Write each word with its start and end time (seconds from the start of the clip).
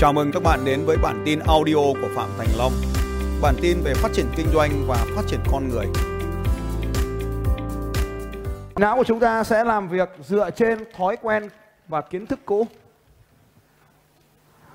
Chào 0.00 0.12
mừng 0.12 0.32
các 0.32 0.42
bạn 0.42 0.64
đến 0.64 0.84
với 0.86 0.96
bản 1.02 1.22
tin 1.24 1.38
audio 1.38 1.74
của 1.74 2.08
Phạm 2.14 2.28
Thành 2.38 2.48
Long. 2.58 2.72
Bản 3.42 3.54
tin 3.62 3.80
về 3.84 3.94
phát 3.94 4.08
triển 4.12 4.26
kinh 4.36 4.46
doanh 4.54 4.70
và 4.86 5.06
phát 5.16 5.22
triển 5.26 5.40
con 5.52 5.68
người. 5.68 5.86
Não 8.76 8.96
của 8.96 9.04
chúng 9.04 9.20
ta 9.20 9.44
sẽ 9.44 9.64
làm 9.64 9.88
việc 9.88 10.08
dựa 10.20 10.50
trên 10.50 10.78
thói 10.96 11.16
quen 11.16 11.48
và 11.88 12.00
kiến 12.00 12.26
thức 12.26 12.38
cũ. 12.44 12.66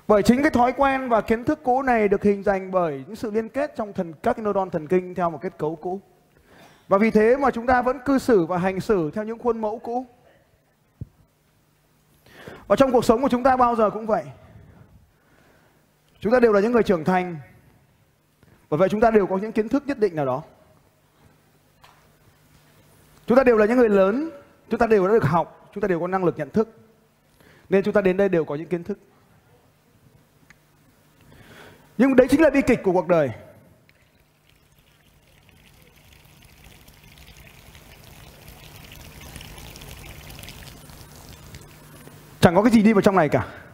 Bởi 0.08 0.22
chính 0.22 0.42
cái 0.42 0.50
thói 0.50 0.72
quen 0.72 1.08
và 1.08 1.20
kiến 1.20 1.44
thức 1.44 1.60
cũ 1.62 1.82
này 1.82 2.08
được 2.08 2.22
hình 2.22 2.44
thành 2.44 2.70
bởi 2.70 3.04
những 3.06 3.16
sự 3.16 3.30
liên 3.30 3.48
kết 3.48 3.76
trong 3.76 3.92
thần, 3.92 4.12
các 4.22 4.38
neuron 4.38 4.70
thần 4.70 4.86
kinh 4.86 5.14
theo 5.14 5.30
một 5.30 5.38
kết 5.42 5.58
cấu 5.58 5.76
cũ. 5.76 6.00
Và 6.88 6.98
vì 6.98 7.10
thế 7.10 7.36
mà 7.36 7.50
chúng 7.50 7.66
ta 7.66 7.82
vẫn 7.82 7.98
cư 8.04 8.18
xử 8.18 8.46
và 8.46 8.58
hành 8.58 8.80
xử 8.80 9.10
theo 9.10 9.24
những 9.24 9.38
khuôn 9.38 9.60
mẫu 9.60 9.78
cũ. 9.78 10.06
Và 12.66 12.76
trong 12.76 12.92
cuộc 12.92 13.04
sống 13.04 13.22
của 13.22 13.28
chúng 13.28 13.42
ta 13.42 13.56
bao 13.56 13.76
giờ 13.76 13.90
cũng 13.90 14.06
vậy. 14.06 14.24
Chúng 16.20 16.32
ta 16.32 16.40
đều 16.40 16.52
là 16.52 16.60
những 16.60 16.72
người 16.72 16.82
trưởng 16.82 17.04
thành. 17.04 17.36
Bởi 18.70 18.78
vậy 18.78 18.88
chúng 18.88 19.00
ta 19.00 19.10
đều 19.10 19.26
có 19.26 19.38
những 19.38 19.52
kiến 19.52 19.68
thức 19.68 19.82
nhất 19.86 19.98
định 19.98 20.16
nào 20.16 20.26
đó. 20.26 20.42
Chúng 23.26 23.36
ta 23.36 23.44
đều 23.44 23.56
là 23.56 23.66
những 23.66 23.78
người 23.78 23.88
lớn, 23.88 24.30
chúng 24.70 24.78
ta 24.78 24.86
đều 24.86 25.06
đã 25.06 25.12
được 25.12 25.24
học, 25.24 25.70
chúng 25.74 25.82
ta 25.82 25.88
đều 25.88 26.00
có 26.00 26.06
năng 26.06 26.24
lực 26.24 26.38
nhận 26.38 26.50
thức. 26.50 26.68
Nên 27.68 27.84
chúng 27.84 27.94
ta 27.94 28.00
đến 28.00 28.16
đây 28.16 28.28
đều 28.28 28.44
có 28.44 28.54
những 28.54 28.68
kiến 28.68 28.84
thức. 28.84 28.98
Nhưng 31.98 32.16
đấy 32.16 32.26
chính 32.30 32.40
là 32.40 32.50
bi 32.50 32.60
kịch 32.66 32.80
của 32.82 32.92
cuộc 32.92 33.08
đời. 33.08 33.30
Chẳng 42.40 42.54
có 42.54 42.62
cái 42.62 42.72
gì 42.72 42.82
đi 42.82 42.92
vào 42.92 43.02
trong 43.02 43.16
này 43.16 43.28
cả. 43.28 43.65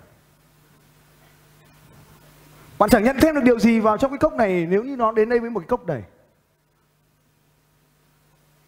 Bạn 2.83 2.91
chẳng 2.91 3.05
nhận 3.05 3.17
thêm 3.21 3.35
được 3.35 3.41
điều 3.45 3.59
gì 3.59 3.81
vào 3.81 3.99
trong 3.99 4.11
cái 4.11 4.19
cốc 4.19 4.33
này 4.33 4.67
nếu 4.67 4.85
như 4.85 4.97
nó 4.97 5.13
đến 5.13 5.29
đây 5.29 5.41
với 5.41 5.51
một 5.51 5.61
cái 5.61 5.69
cốc 5.69 5.87
đầy. 5.87 6.03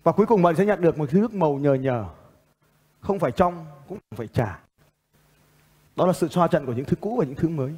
Và 0.03 0.13
cuối 0.13 0.27
cùng 0.27 0.43
bạn 0.43 0.57
sẽ 0.57 0.65
nhận 0.65 0.81
được 0.81 0.99
một 0.99 1.11
thứ 1.11 1.21
nước 1.21 1.35
màu 1.35 1.55
nhờ 1.55 1.75
nhờ. 1.75 2.05
Không 3.01 3.19
phải 3.19 3.33
trong, 3.33 3.67
cũng 3.89 3.99
không 4.11 4.17
phải 4.17 4.27
trà. 4.27 4.59
Đó 5.97 6.07
là 6.07 6.13
sự 6.13 6.29
xoa 6.29 6.49
trận 6.49 6.67
của 6.67 6.73
những 6.73 6.85
thứ 6.85 6.97
cũ 7.01 7.17
và 7.19 7.25
những 7.25 7.35
thứ 7.35 7.49
mới. 7.49 7.75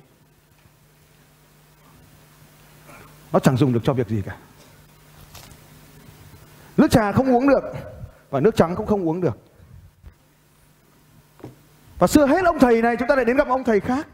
Nó 3.33 3.39
chẳng 3.39 3.57
dùng 3.57 3.73
được 3.73 3.81
cho 3.85 3.93
việc 3.93 4.09
gì 4.09 4.23
cả. 4.27 4.37
Nước 6.77 6.91
trà 6.91 7.13
không 7.13 7.35
uống 7.37 7.49
được 7.49 7.63
và 8.31 8.41
nước 8.41 8.57
trắng 8.57 8.75
cũng 8.77 8.87
không 8.87 9.09
uống 9.09 9.21
được. 9.21 9.39
Và 11.99 12.07
xưa 12.07 12.27
hết 12.27 12.45
ông 12.45 12.59
thầy 12.59 12.83
này 12.83 12.97
chúng 12.99 13.09
ta 13.09 13.17
lại 13.17 13.25
đến 13.25 13.37
gặp 13.37 13.49
ông 13.49 13.65
thầy 13.65 13.81
khác. 13.81 14.09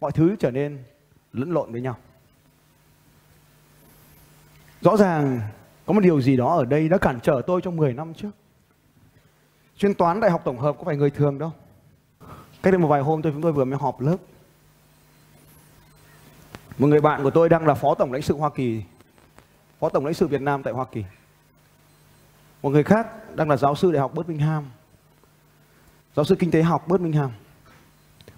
Mọi 0.00 0.12
thứ 0.12 0.36
trở 0.38 0.50
nên 0.50 0.84
lẫn 1.32 1.50
lộn 1.52 1.72
với 1.72 1.80
nhau. 1.80 1.96
Rõ 4.80 4.96
ràng 4.96 5.40
có 5.86 5.92
một 5.92 6.00
điều 6.00 6.20
gì 6.20 6.36
đó 6.36 6.56
ở 6.56 6.64
đây 6.64 6.88
đã 6.88 6.98
cản 6.98 7.20
trở 7.22 7.42
tôi 7.46 7.60
trong 7.60 7.76
10 7.76 7.94
năm 7.94 8.14
trước. 8.14 8.30
Chuyên 9.76 9.94
toán 9.94 10.20
đại 10.20 10.30
học 10.30 10.42
tổng 10.44 10.58
hợp 10.58 10.76
có 10.78 10.84
phải 10.84 10.96
người 10.96 11.10
thường 11.10 11.38
đâu. 11.38 11.52
Cách 12.62 12.72
đây 12.72 12.78
một 12.78 12.88
vài 12.88 13.00
hôm 13.00 13.22
tôi 13.22 13.32
chúng 13.32 13.42
tôi 13.42 13.52
vừa 13.52 13.64
mới 13.64 13.78
họp 13.78 14.00
lớp. 14.00 14.16
Một 16.78 16.86
người 16.86 17.00
bạn 17.00 17.22
của 17.22 17.30
tôi 17.30 17.48
đang 17.48 17.66
là 17.66 17.74
phó 17.74 17.94
tổng 17.94 18.12
lãnh 18.12 18.22
sự 18.22 18.36
Hoa 18.36 18.50
Kỳ, 18.50 18.82
phó 19.78 19.88
tổng 19.88 20.04
lãnh 20.04 20.14
sự 20.14 20.26
Việt 20.26 20.40
Nam 20.40 20.62
tại 20.62 20.72
Hoa 20.72 20.84
Kỳ. 20.92 21.04
Một 22.62 22.70
người 22.70 22.82
khác 22.82 23.36
đang 23.36 23.50
là 23.50 23.56
giáo 23.56 23.74
sư 23.74 23.92
đại 23.92 24.00
học 24.00 24.14
Birmingham, 24.14 24.64
giáo 26.16 26.24
sư 26.24 26.36
kinh 26.38 26.50
tế 26.50 26.62
học 26.62 26.88
Birmingham. 26.88 27.30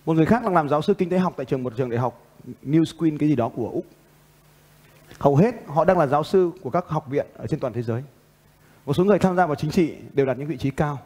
Một 0.07 0.15
người 0.17 0.27
khác 0.27 0.43
đang 0.43 0.55
làm 0.55 0.69
giáo 0.69 0.83
sư 0.83 0.95
kinh 0.95 1.11
tế 1.11 1.19
học 1.19 1.35
tại 1.37 1.47
trường 1.47 1.63
một 1.63 1.73
trường 1.77 1.91
đại 1.91 1.99
học 1.99 2.27
New 2.63 2.85
Queen 2.99 3.19
cái 3.19 3.29
gì 3.29 3.37
đó 3.37 3.49
của 3.49 3.71
Úc. 3.73 3.87
Hầu 5.19 5.37
hết 5.37 5.55
họ 5.67 5.85
đang 5.85 5.99
là 5.99 6.07
giáo 6.07 6.25
sư 6.25 6.51
của 6.63 6.71
các 6.71 6.89
học 6.89 7.07
viện 7.11 7.27
ở 7.35 7.47
trên 7.47 7.61
toàn 7.61 7.73
thế 7.73 7.83
giới. 7.83 8.03
Một 8.87 8.95
số 8.95 9.05
người 9.05 9.19
tham 9.19 9.37
gia 9.37 9.47
vào 9.47 9.55
chính 9.55 9.71
trị 9.71 9.95
đều 10.13 10.27
đạt 10.27 10.39
những 10.39 10.49
vị 10.49 10.57
trí 10.57 10.71
cao. 10.71 10.99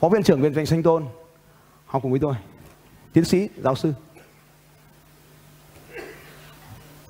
Phó 0.00 0.08
viện 0.08 0.22
trưởng 0.22 0.40
viện 0.40 0.52
vệ 0.52 0.66
sinh 0.66 0.82
Tôn 0.82 1.04
học 1.86 2.02
cùng 2.02 2.10
với 2.10 2.20
tôi. 2.20 2.34
Tiến 3.12 3.24
sĩ, 3.24 3.48
giáo 3.56 3.74
sư. 3.74 3.92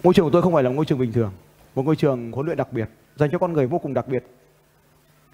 Ngôi 0.03 0.15
trường 0.15 0.27
của 0.27 0.31
tôi 0.31 0.43
không 0.43 0.53
phải 0.53 0.63
là 0.63 0.71
ngôi 0.71 0.85
trường 0.85 0.99
bình 0.99 1.13
thường, 1.13 1.33
một 1.75 1.83
ngôi 1.83 1.97
trường 1.97 2.33
huấn 2.33 2.47
luyện 2.47 2.59
đặc 2.59 2.73
biệt 2.73 2.89
dành 3.17 3.31
cho 3.31 3.39
con 3.39 3.53
người 3.53 3.67
vô 3.67 3.79
cùng 3.79 3.95
đặc 3.95 4.09
biệt. 4.09 4.25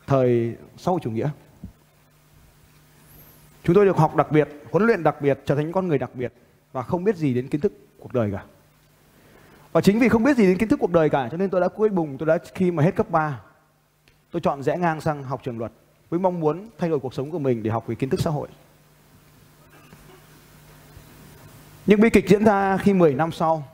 Thời 0.06 0.56
sau 0.77 0.98
chủ 1.03 1.10
nghĩa. 1.10 1.31
Chúng 3.68 3.74
tôi 3.74 3.84
được 3.84 3.96
học 3.96 4.16
đặc 4.16 4.32
biệt, 4.32 4.48
huấn 4.70 4.86
luyện 4.86 5.02
đặc 5.02 5.20
biệt, 5.20 5.38
trở 5.46 5.54
thành 5.54 5.64
những 5.64 5.72
con 5.72 5.88
người 5.88 5.98
đặc 5.98 6.10
biệt 6.14 6.32
và 6.72 6.82
không 6.82 7.04
biết 7.04 7.16
gì 7.16 7.34
đến 7.34 7.48
kiến 7.48 7.60
thức 7.60 7.72
cuộc 7.98 8.12
đời 8.12 8.30
cả. 8.32 8.44
Và 9.72 9.80
chính 9.80 9.98
vì 9.98 10.08
không 10.08 10.24
biết 10.24 10.36
gì 10.36 10.46
đến 10.46 10.58
kiến 10.58 10.68
thức 10.68 10.78
cuộc 10.80 10.92
đời 10.92 11.10
cả 11.10 11.28
cho 11.30 11.36
nên 11.36 11.50
tôi 11.50 11.60
đã 11.60 11.68
cuối 11.68 11.88
bùng, 11.88 12.18
tôi 12.18 12.26
đã 12.26 12.38
khi 12.54 12.70
mà 12.70 12.82
hết 12.82 12.96
cấp 12.96 13.10
3 13.10 13.40
tôi 14.30 14.40
chọn 14.40 14.62
rẽ 14.62 14.76
ngang 14.76 15.00
sang 15.00 15.22
học 15.22 15.40
trường 15.44 15.58
luật 15.58 15.72
với 16.10 16.20
mong 16.20 16.40
muốn 16.40 16.68
thay 16.78 16.90
đổi 16.90 16.98
cuộc 16.98 17.14
sống 17.14 17.30
của 17.30 17.38
mình 17.38 17.62
để 17.62 17.70
học 17.70 17.86
về 17.86 17.94
kiến 17.94 18.10
thức 18.10 18.20
xã 18.20 18.30
hội. 18.30 18.48
Nhưng 21.86 22.00
bi 22.00 22.10
kịch 22.10 22.28
diễn 22.28 22.44
ra 22.44 22.76
khi 22.76 22.94
10 22.94 23.14
năm 23.14 23.32
sau. 23.32 23.64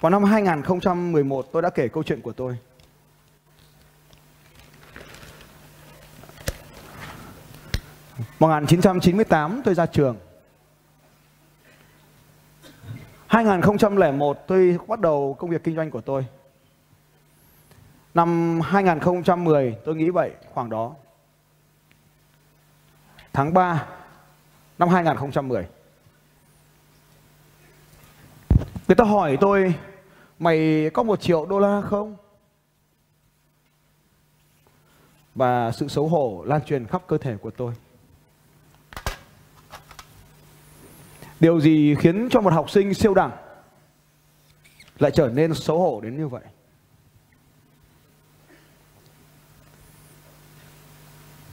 Vào 0.00 0.10
năm 0.10 0.24
2011 0.24 1.48
tôi 1.52 1.62
đã 1.62 1.70
kể 1.70 1.88
câu 1.88 2.02
chuyện 2.02 2.20
của 2.20 2.32
tôi. 2.32 2.56
1998 8.42 9.62
tôi 9.64 9.74
ra 9.74 9.86
trường. 9.86 10.16
2001 13.26 14.38
tôi 14.46 14.78
bắt 14.88 15.00
đầu 15.00 15.36
công 15.38 15.50
việc 15.50 15.64
kinh 15.64 15.76
doanh 15.76 15.90
của 15.90 16.00
tôi. 16.00 16.26
Năm 18.14 18.60
2010 18.60 19.76
tôi 19.84 19.96
nghĩ 19.96 20.10
vậy, 20.10 20.30
khoảng 20.54 20.70
đó. 20.70 20.94
Tháng 23.32 23.54
3 23.54 23.86
năm 24.78 24.88
2010. 24.88 25.66
Người 28.88 28.96
ta 28.96 29.04
hỏi 29.04 29.36
tôi, 29.40 29.74
mày 30.38 30.90
có 30.94 31.02
một 31.02 31.20
triệu 31.20 31.46
đô 31.46 31.58
la 31.58 31.80
không? 31.80 32.16
Và 35.34 35.72
sự 35.72 35.88
xấu 35.88 36.08
hổ 36.08 36.42
lan 36.46 36.64
truyền 36.64 36.86
khắp 36.86 37.02
cơ 37.06 37.18
thể 37.18 37.36
của 37.36 37.50
tôi. 37.50 37.74
Điều 41.42 41.60
gì 41.60 41.94
khiến 41.94 42.28
cho 42.30 42.40
một 42.40 42.52
học 42.52 42.70
sinh 42.70 42.94
siêu 42.94 43.14
đẳng 43.14 43.30
lại 44.98 45.10
trở 45.14 45.28
nên 45.28 45.54
xấu 45.54 45.78
hổ 45.78 46.00
đến 46.00 46.16
như 46.16 46.28
vậy? 46.28 46.42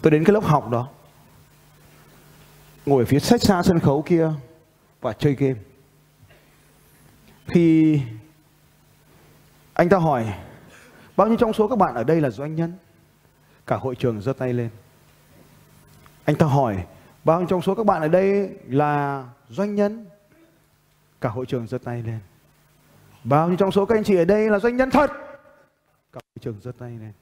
Tôi 0.01 0.11
đến 0.11 0.23
cái 0.23 0.33
lớp 0.33 0.43
học 0.43 0.69
đó, 0.69 0.89
Ngồi 2.85 3.05
phía 3.05 3.19
sách 3.19 3.41
xa 3.41 3.63
sân 3.63 3.79
khấu 3.79 4.01
kia 4.01 4.31
Và 5.01 5.13
chơi 5.13 5.33
game. 5.33 5.59
Thì 7.47 7.99
Anh 9.73 9.89
ta 9.89 9.97
hỏi, 9.97 10.33
Bao 11.17 11.27
nhiêu 11.27 11.37
trong 11.37 11.53
số 11.53 11.67
các 11.67 11.77
bạn 11.77 11.95
ở 11.95 12.03
đây 12.03 12.21
là 12.21 12.29
doanh 12.29 12.55
nhân? 12.55 12.73
Cả 13.67 13.75
hội 13.75 13.95
trường 13.95 14.21
giơ 14.21 14.33
tay 14.33 14.53
lên. 14.53 14.69
Anh 16.25 16.35
ta 16.35 16.45
hỏi 16.45 16.85
Bao 17.29 17.39
nhiêu 17.39 17.47
trong 17.47 17.61
số 17.61 17.75
các 17.75 17.85
bạn 17.85 18.01
ở 18.01 18.07
đây 18.07 18.49
là 18.67 19.25
doanh 19.49 19.75
nhân. 19.75 20.05
Cả 21.21 21.29
hội 21.29 21.45
trường 21.45 21.67
giơ 21.67 21.77
tay 21.77 22.03
lên. 22.03 22.19
Vâng, 23.23 23.29
Bao 23.29 23.47
nhiêu 23.47 23.57
trong 23.57 23.71
số 23.71 23.85
các 23.85 23.97
anh 23.97 24.03
chị 24.03 24.15
ở 24.15 24.25
đây 24.25 24.49
là 24.49 24.59
doanh 24.59 24.77
nhân 24.77 24.89
thật. 24.91 25.11
Cả 26.13 26.19
hội 26.23 26.39
trường 26.41 26.59
giơ 26.61 26.71
tay 26.79 26.89
lên. 26.89 26.99
Vâng, 26.99 27.13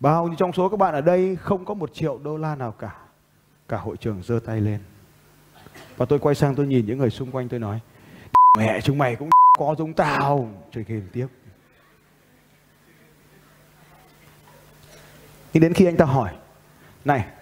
Bao 0.00 0.26
nhiêu 0.26 0.36
trong 0.38 0.52
số 0.52 0.68
các 0.68 0.76
bạn 0.76 0.94
ở 0.94 1.00
đây 1.00 1.36
không 1.36 1.64
có 1.64 1.74
một 1.74 1.94
triệu 1.94 2.18
đô 2.18 2.36
la 2.36 2.54
nào 2.54 2.72
cả. 2.72 2.96
Cả 3.68 3.76
hội 3.76 3.96
trường 3.96 4.22
giơ 4.22 4.40
tay 4.46 4.60
lên. 4.60 4.80
Và 5.96 6.06
tôi 6.06 6.18
quay 6.18 6.34
sang 6.34 6.54
tôi 6.54 6.66
nhìn 6.66 6.86
những 6.86 6.98
người 6.98 7.10
xung 7.10 7.30
quanh 7.30 7.48
tôi 7.48 7.60
nói 7.60 7.80
Mẹ 8.58 8.80
chúng 8.80 8.98
mày 8.98 9.16
cũng 9.16 9.30
có 9.58 9.74
giống 9.78 9.94
tao. 9.94 10.48
Chơi 10.72 10.84
game 10.84 11.06
tiếp 11.12 11.26
Nhưng 15.52 15.62
đến 15.62 15.74
khi 15.74 15.86
anh 15.86 15.96
ta 15.96 16.04
hỏi, 16.04 16.36
Này 17.04 17.41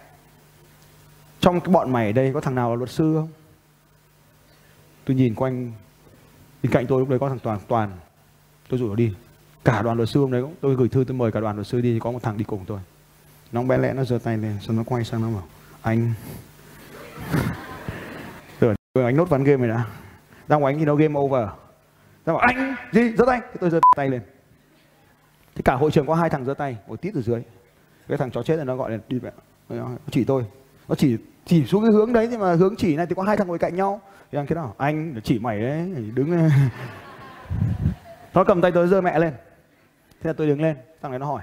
trong 1.40 1.60
cái 1.60 1.72
bọn 1.72 1.92
mày 1.92 2.06
ở 2.06 2.12
đây 2.12 2.32
có 2.34 2.40
thằng 2.40 2.54
nào 2.54 2.70
là 2.70 2.76
luật 2.76 2.90
sư 2.90 3.14
không? 3.14 3.28
Tôi 5.04 5.16
nhìn 5.16 5.34
quanh, 5.34 5.72
Bên 6.62 6.72
cạnh 6.72 6.86
tôi 6.86 7.00
lúc 7.00 7.08
đấy 7.08 7.18
có 7.18 7.28
thằng 7.28 7.38
Toàn 7.38 7.58
Toàn. 7.68 7.90
Tôi 8.68 8.80
rủ 8.80 8.88
nó 8.88 8.94
đi. 8.94 9.14
Cả 9.64 9.82
đoàn 9.82 9.96
luật 9.96 10.08
sư 10.08 10.20
hôm 10.20 10.32
đấy 10.32 10.42
cũng, 10.42 10.54
Tôi 10.60 10.76
gửi 10.76 10.88
thư 10.88 11.04
tôi 11.04 11.16
mời 11.16 11.32
cả 11.32 11.40
đoàn 11.40 11.56
luật 11.56 11.66
sư 11.66 11.80
đi, 11.80 11.98
Có 11.98 12.10
một 12.10 12.22
thằng 12.22 12.38
đi 12.38 12.44
cùng 12.44 12.64
tôi. 12.66 12.80
Nó 13.52 13.62
bé 13.62 13.78
lẽ 13.78 13.92
nó 13.92 14.04
giơ 14.04 14.18
tay 14.18 14.38
lên, 14.38 14.56
Xong 14.60 14.76
nó 14.76 14.82
quay 14.86 15.04
sang 15.04 15.22
nó 15.22 15.30
bảo, 15.30 15.46
Anh. 15.82 16.12
Rồi 18.60 19.04
anh 19.04 19.16
nốt 19.16 19.28
ván 19.28 19.44
game 19.44 19.66
này 19.66 19.76
đã. 19.76 19.84
Ra 20.48 20.56
ngoài 20.56 20.74
anh 20.74 20.78
thì 20.78 20.84
nó 20.84 20.94
game 20.94 21.14
over. 21.20 21.48
Ra 22.26 22.32
bảo, 22.32 22.38
anh, 22.38 22.74
Gì? 22.92 23.12
Giơ 23.16 23.24
tay. 23.26 23.40
Tôi 23.60 23.70
giơ 23.70 23.80
tay 23.96 24.08
lên. 24.08 24.22
Thì 25.54 25.62
cả 25.62 25.74
hội 25.74 25.90
trường 25.90 26.06
có 26.06 26.14
hai 26.14 26.30
thằng 26.30 26.44
giơ 26.44 26.54
tay 26.54 26.76
Một 26.86 27.00
tít 27.00 27.14
ở 27.14 27.20
dưới. 27.22 27.42
Cái 28.08 28.18
thằng 28.18 28.30
chó 28.30 28.42
chết 28.42 28.56
này 28.56 28.64
nó 28.64 28.76
gọi 28.76 28.90
là 28.90 28.98
đi 29.08 29.20
mẹ, 29.22 29.30
Nó 29.68 29.96
chỉ 30.10 30.24
tôi. 30.24 30.44
Nó 30.88 30.94
chỉ 30.94 31.16
chỉ 31.44 31.66
xuống 31.66 31.82
cái 31.82 31.92
hướng 31.92 32.12
đấy 32.12 32.28
nhưng 32.30 32.40
mà 32.40 32.54
hướng 32.54 32.76
chỉ 32.76 32.96
này 32.96 33.06
thì 33.06 33.14
có 33.14 33.22
hai 33.22 33.36
thằng 33.36 33.48
ngồi 33.48 33.58
cạnh 33.58 33.76
nhau. 33.76 34.00
Thì 34.32 34.38
anh 34.38 34.46
thế 34.46 34.54
nào 34.54 34.74
anh, 34.78 35.20
chỉ 35.24 35.38
mày 35.38 35.60
đấy 35.60 36.10
đứng 36.14 36.30
nó 38.34 38.44
cầm 38.44 38.60
tay 38.60 38.72
tôi 38.72 38.88
giơ 38.88 39.00
mẹ 39.00 39.18
lên. 39.18 39.32
Thế 40.20 40.28
là 40.28 40.32
tôi 40.32 40.46
đứng 40.46 40.60
lên, 40.60 40.76
thằng 41.02 41.10
này 41.12 41.18
nó 41.18 41.26
hỏi, 41.26 41.42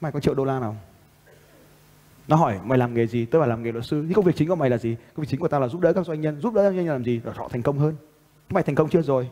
mày 0.00 0.12
có 0.12 0.20
triệu 0.20 0.34
đô 0.34 0.44
la 0.44 0.60
nào 0.60 0.70
không? 0.70 0.94
Nó 2.28 2.36
hỏi, 2.36 2.58
mày 2.64 2.78
làm 2.78 2.94
nghề 2.94 3.06
gì? 3.06 3.26
Tôi 3.26 3.40
bảo, 3.40 3.48
làm 3.48 3.62
nghề 3.62 3.72
luật 3.72 3.84
sư. 3.84 4.04
Thì 4.08 4.14
công 4.14 4.24
việc 4.24 4.36
chính 4.36 4.48
của 4.48 4.54
mày 4.54 4.70
là 4.70 4.78
gì? 4.78 4.96
Công 5.14 5.22
việc 5.22 5.28
chính 5.30 5.40
của 5.40 5.48
tao 5.48 5.60
là 5.60 5.68
giúp 5.68 5.80
đỡ 5.80 5.92
các 5.92 6.06
doanh 6.06 6.20
nhân, 6.20 6.40
giúp 6.40 6.54
đỡ 6.54 6.62
các 6.62 6.70
doanh 6.70 6.76
nhân 6.76 6.94
làm 6.94 7.04
gì? 7.04 7.20
Để 7.24 7.32
họ 7.34 7.48
thành 7.48 7.62
công 7.62 7.78
hơn. 7.78 7.96
Mày 8.50 8.62
thành 8.62 8.74
công 8.74 8.88
chưa 8.88 9.02
rồi? 9.02 9.30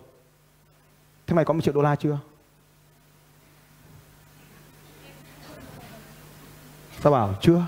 Thế 1.26 1.34
mày 1.34 1.44
có 1.44 1.54
một 1.54 1.60
triệu 1.60 1.74
đô 1.74 1.82
la 1.82 1.96
chưa? 1.96 2.18
Tao 7.02 7.12
bảo, 7.12 7.34
chưa. 7.40 7.66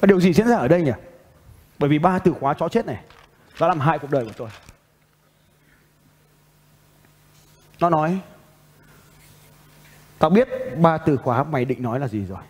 Và 0.00 0.06
điều 0.06 0.20
gì 0.20 0.32
diễn 0.32 0.48
ra 0.48 0.56
ở 0.56 0.68
đây 0.68 0.82
nhỉ 0.82 0.92
bởi 1.78 1.90
vì 1.90 1.98
ba 1.98 2.18
từ 2.18 2.34
khóa 2.40 2.54
chó 2.54 2.68
chết 2.68 2.86
này 2.86 3.04
đã 3.60 3.68
làm 3.68 3.80
hại 3.80 3.98
cuộc 3.98 4.10
đời 4.10 4.24
của 4.24 4.32
tôi 4.36 4.48
nó 7.80 7.90
nói, 7.90 8.20
Tao 10.18 10.30
biết 10.30 10.48
ba 10.76 10.98
từ 10.98 11.16
khóa 11.16 11.44
mày 11.44 11.64
định 11.64 11.82
nói 11.82 12.00
là 12.00 12.08
gì 12.08 12.26
rồi. 12.26 12.42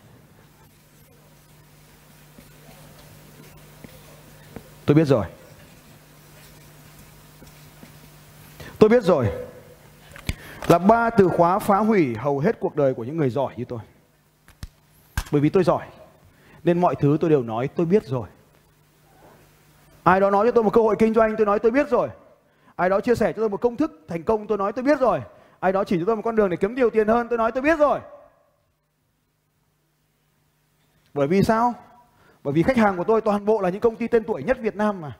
Tôi 4.85 4.95
biết 4.95 5.05
rồi. 5.05 5.25
Tôi 8.79 8.89
biết 8.89 9.03
rồi. 9.03 9.31
Là 10.67 10.77
ba 10.77 11.09
từ 11.09 11.27
khóa 11.27 11.59
phá 11.59 11.77
hủy 11.77 12.15
hầu 12.15 12.39
hết 12.39 12.59
cuộc 12.59 12.75
đời 12.75 12.93
của 12.93 13.03
những 13.03 13.17
người 13.17 13.29
giỏi 13.29 13.53
như 13.57 13.65
tôi. 13.65 13.79
Bởi 15.31 15.41
vì 15.41 15.49
tôi 15.49 15.63
giỏi. 15.63 15.87
Nên 16.63 16.81
mọi 16.81 16.95
thứ 16.95 17.17
tôi 17.21 17.29
đều 17.29 17.43
nói, 17.43 17.67
tôi 17.67 17.85
biết 17.85 18.05
rồi. 18.05 18.27
Ai 20.03 20.19
đó 20.19 20.29
nói 20.29 20.47
cho 20.47 20.51
tôi 20.51 20.63
một 20.63 20.73
cơ 20.73 20.81
hội 20.81 20.95
kinh 20.99 21.13
doanh, 21.13 21.35
tôi 21.37 21.45
nói 21.45 21.59
tôi 21.59 21.71
biết 21.71 21.89
rồi. 21.89 22.09
Ai 22.75 22.89
đó 22.89 22.99
chia 22.99 23.15
sẻ 23.15 23.33
cho 23.33 23.39
tôi 23.39 23.49
một 23.49 23.61
công 23.61 23.77
thức 23.77 24.05
thành 24.07 24.23
công, 24.23 24.47
tôi 24.47 24.57
nói 24.57 24.73
tôi 24.73 24.83
biết 24.83 24.99
rồi. 24.99 25.21
Ai 25.59 25.71
đó 25.71 25.83
chỉ 25.83 25.99
cho 25.99 26.03
tôi 26.07 26.15
một 26.15 26.21
con 26.25 26.35
đường 26.35 26.49
để 26.49 26.57
kiếm 26.57 26.75
nhiều 26.75 26.89
tiền 26.89 27.07
hơn, 27.07 27.27
tôi 27.29 27.37
nói 27.37 27.51
tôi 27.51 27.61
biết 27.61 27.79
rồi. 27.79 27.99
Bởi 31.13 31.27
vì 31.27 31.43
sao? 31.43 31.73
Bởi 32.43 32.53
vì 32.53 32.63
khách 32.63 32.77
hàng 32.77 32.97
của 32.97 33.03
tôi 33.03 33.21
toàn 33.21 33.45
bộ 33.45 33.61
là 33.61 33.69
những 33.69 33.81
công 33.81 33.95
ty 33.95 34.07
tên 34.07 34.23
tuổi 34.23 34.43
nhất 34.43 34.57
Việt 34.61 34.75
Nam 34.75 35.01
mà. 35.01 35.17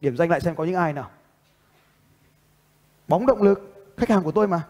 Điểm 0.00 0.16
danh 0.16 0.30
lại 0.30 0.40
xem 0.40 0.54
có 0.54 0.64
những 0.64 0.74
ai 0.74 0.92
nào. 0.92 1.10
Bóng 3.08 3.26
động 3.26 3.42
lực, 3.42 3.92
khách 3.96 4.08
hàng 4.08 4.22
của 4.22 4.32
tôi 4.32 4.48
mà. 4.48 4.62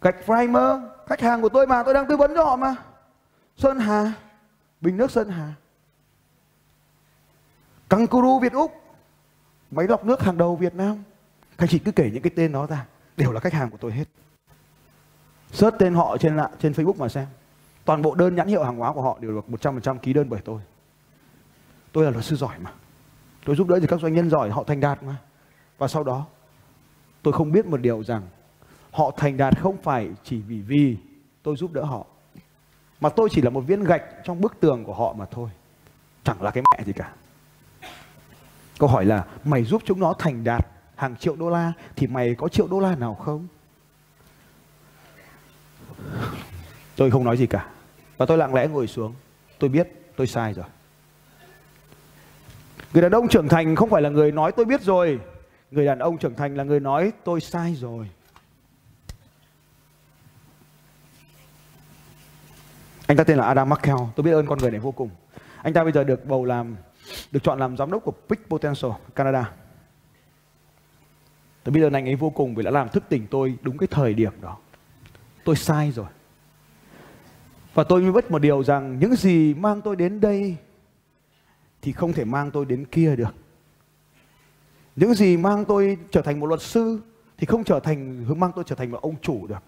Gạch 0.00 0.16
primer, 0.24 0.80
khách 1.06 1.20
hàng 1.20 1.42
của 1.42 1.48
tôi 1.48 1.66
mà, 1.66 1.82
tôi 1.82 1.94
đang 1.94 2.06
tư 2.06 2.16
vấn 2.16 2.34
cho 2.34 2.44
họ 2.44 2.56
mà. 2.56 2.74
Sơn 3.56 3.78
Hà 3.78 4.12
bình 4.80 4.96
nước 4.96 5.10
Sơn 5.10 5.28
Hà. 5.28 5.54
Kangaroo 7.88 8.38
Việt 8.42 8.52
Úc. 8.52 8.72
Máy 9.70 9.86
lọc 9.88 10.04
nước 10.04 10.22
hàng 10.22 10.38
đầu 10.38 10.56
Việt 10.56 10.74
Nam. 10.74 11.02
Các 11.58 11.70
chị 11.70 11.78
cứ 11.78 11.92
kể 11.92 12.10
những 12.12 12.22
cái 12.22 12.32
tên 12.36 12.52
đó 12.52 12.66
ra, 12.66 12.86
đều 13.16 13.32
là 13.32 13.40
khách 13.40 13.52
hàng 13.52 13.70
của 13.70 13.78
tôi 13.80 13.92
hết. 13.92 14.04
Search 15.52 15.78
tên 15.78 15.94
họ 15.94 16.16
trên 16.18 16.36
trên 16.58 16.72
Facebook 16.72 16.96
mà 16.98 17.08
xem. 17.08 17.26
Toàn 17.84 18.02
bộ 18.02 18.14
đơn 18.14 18.34
nhãn 18.34 18.48
hiệu 18.48 18.64
hàng 18.64 18.76
hóa 18.76 18.92
của 18.92 19.02
họ 19.02 19.18
đều 19.20 19.32
được 19.32 19.44
100% 19.48 19.98
ký 19.98 20.12
đơn 20.12 20.28
bởi 20.28 20.40
tôi. 20.44 20.60
Tôi 21.92 22.04
là 22.04 22.10
luật 22.10 22.24
sư 22.24 22.36
giỏi 22.36 22.58
mà. 22.58 22.72
Tôi 23.44 23.56
giúp 23.56 23.68
đỡ 23.68 23.78
thì 23.80 23.86
các 23.86 24.00
doanh 24.00 24.14
nhân 24.14 24.30
giỏi, 24.30 24.50
họ 24.50 24.64
thành 24.64 24.80
đạt 24.80 25.02
mà. 25.02 25.16
Và 25.78 25.88
sau 25.88 26.04
đó, 26.04 26.26
tôi 27.22 27.32
không 27.32 27.52
biết 27.52 27.66
một 27.66 27.76
điều 27.76 28.04
rằng 28.04 28.22
họ 28.90 29.10
thành 29.16 29.36
đạt 29.36 29.58
không 29.60 29.76
phải 29.82 30.10
chỉ 30.24 30.40
vì 30.40 30.60
vì 30.60 30.96
tôi 31.42 31.56
giúp 31.56 31.72
đỡ 31.72 31.84
họ 31.84 32.06
mà 33.00 33.08
tôi 33.08 33.28
chỉ 33.32 33.42
là 33.42 33.50
một 33.50 33.60
viên 33.60 33.84
gạch 33.84 34.02
trong 34.24 34.40
bức 34.40 34.60
tường 34.60 34.84
của 34.84 34.94
họ 34.94 35.14
mà 35.18 35.26
thôi 35.30 35.50
chẳng 36.24 36.42
là 36.42 36.50
cái 36.50 36.62
mẹ 36.72 36.84
gì 36.84 36.92
cả 36.92 37.12
câu 38.78 38.88
hỏi 38.88 39.04
là, 39.04 39.24
mày 39.44 39.64
giúp 39.64 39.82
chúng 39.84 40.00
nó 40.00 40.14
thành 40.18 40.44
đạt 40.44 40.66
hàng 40.94 41.16
triệu 41.16 41.36
đô 41.36 41.50
la 41.50 41.72
thì 41.96 42.06
mày 42.06 42.34
có 42.34 42.48
triệu 42.48 42.66
đô 42.66 42.80
la 42.80 42.94
nào 42.94 43.14
không? 43.14 43.46
Tôi 46.96 47.10
không 47.10 47.24
nói 47.24 47.36
gì 47.36 47.46
cả. 47.46 47.68
Và 48.16 48.26
tôi 48.26 48.38
lặng 48.38 48.54
lẽ 48.54 48.68
ngồi 48.68 48.86
xuống. 48.86 49.14
Tôi 49.58 49.70
biết 49.70 49.88
tôi 50.16 50.26
sai 50.26 50.52
rồi. 50.52 50.64
Người 52.92 53.02
đàn 53.02 53.12
ông 53.12 53.28
trưởng 53.28 53.48
thành 53.48 53.76
không 53.76 53.90
phải 53.90 54.02
là 54.02 54.08
người 54.08 54.32
nói 54.32 54.52
tôi 54.52 54.64
biết 54.64 54.82
rồi. 54.82 55.20
Người 55.70 55.86
đàn 55.86 55.98
ông 55.98 56.18
trưởng 56.18 56.34
thành 56.34 56.56
là 56.56 56.64
người 56.64 56.80
nói 56.80 57.12
tôi 57.24 57.40
sai 57.40 57.74
rồi. 57.74 58.08
Anh 63.06 63.16
ta 63.16 63.24
tên 63.24 63.38
là 63.38 63.46
Adam 63.46 63.68
Markel. 63.68 63.96
Tôi 64.16 64.24
biết 64.24 64.32
ơn 64.32 64.46
con 64.46 64.58
người 64.58 64.70
này 64.70 64.80
vô 64.80 64.92
cùng. 64.92 65.10
Anh 65.62 65.72
ta 65.72 65.82
bây 65.84 65.92
giờ 65.92 66.04
được 66.04 66.26
bầu 66.26 66.44
làm, 66.44 66.76
được 67.32 67.40
chọn 67.42 67.58
làm 67.58 67.76
giám 67.76 67.90
đốc 67.90 68.04
của 68.04 68.12
Peak 68.28 68.48
Potential 68.48 68.92
Canada. 69.14 69.52
Tôi 71.64 71.72
biết 71.72 71.82
ơn 71.82 71.92
anh 71.92 72.08
ấy 72.08 72.14
vô 72.14 72.30
cùng 72.30 72.54
vì 72.54 72.62
đã 72.62 72.70
làm 72.70 72.88
thức 72.88 73.04
tỉnh 73.08 73.26
tôi 73.30 73.56
đúng 73.62 73.78
cái 73.78 73.86
thời 73.90 74.14
điểm 74.14 74.32
đó. 74.40 74.56
Tôi 75.44 75.56
sai 75.56 75.92
rồi. 75.92 76.06
Và 77.74 77.84
tôi 77.84 78.02
mới 78.02 78.12
biết 78.12 78.30
một 78.30 78.38
điều 78.38 78.64
rằng 78.64 78.98
những 78.98 79.16
gì 79.16 79.54
mang 79.54 79.80
tôi 79.80 79.96
đến 79.96 80.20
đây 80.20 80.56
thì 81.82 81.92
không 81.92 82.12
thể 82.12 82.24
mang 82.24 82.50
tôi 82.50 82.64
đến 82.64 82.84
kia 82.84 83.16
được. 83.16 83.34
Những 84.96 85.14
gì 85.14 85.36
mang 85.36 85.64
tôi 85.64 85.98
trở 86.10 86.22
thành 86.22 86.40
một 86.40 86.46
luật 86.46 86.62
sư 86.62 87.00
thì 87.38 87.46
không 87.46 87.64
trở 87.64 87.80
thành 87.80 88.24
mang 88.40 88.52
tôi 88.54 88.64
trở 88.66 88.76
thành 88.76 88.90
một 88.90 88.98
ông 89.02 89.14
chủ 89.22 89.46
được. 89.46 89.62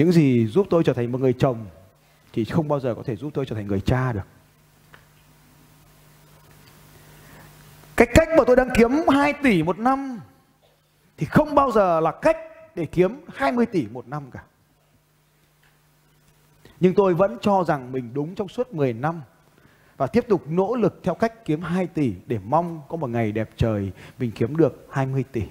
Những 0.00 0.12
gì 0.12 0.46
giúp 0.46 0.66
tôi 0.70 0.84
trở 0.84 0.92
thành 0.92 1.12
một 1.12 1.20
người 1.20 1.32
chồng 1.32 1.66
thì 2.32 2.44
không 2.44 2.68
bao 2.68 2.80
giờ 2.80 2.94
có 2.94 3.02
thể 3.02 3.16
giúp 3.16 3.30
tôi 3.34 3.46
trở 3.46 3.56
thành 3.56 3.66
người 3.66 3.80
cha 3.80 4.12
được. 4.12 4.26
Cái 7.96 8.08
cách 8.14 8.28
mà 8.38 8.44
tôi 8.46 8.56
đang 8.56 8.68
kiếm 8.78 8.90
2 9.08 9.32
tỷ 9.32 9.62
một 9.62 9.78
năm 9.78 10.20
thì 11.16 11.26
không 11.26 11.54
bao 11.54 11.70
giờ 11.70 12.00
là 12.00 12.12
cách 12.22 12.36
để 12.74 12.86
kiếm 12.86 13.20
20 13.34 13.66
tỷ 13.66 13.86
một 13.86 14.08
năm 14.08 14.30
cả. 14.30 14.42
Nhưng 16.80 16.94
tôi 16.94 17.14
vẫn 17.14 17.38
cho 17.40 17.64
rằng 17.64 17.92
mình 17.92 18.10
đúng 18.14 18.34
trong 18.34 18.48
suốt 18.48 18.74
10 18.74 18.92
năm 18.92 19.22
và 19.96 20.06
tiếp 20.06 20.24
tục 20.28 20.42
nỗ 20.48 20.74
lực 20.74 21.00
theo 21.02 21.14
cách 21.14 21.44
kiếm 21.44 21.62
2 21.62 21.86
tỷ 21.86 22.14
để 22.26 22.38
mong 22.44 22.82
có 22.88 22.96
một 22.96 23.10
ngày 23.10 23.32
đẹp 23.32 23.50
trời 23.56 23.92
mình 24.18 24.30
kiếm 24.34 24.56
được 24.56 24.86
20 24.90 25.24
tỷ. 25.32 25.42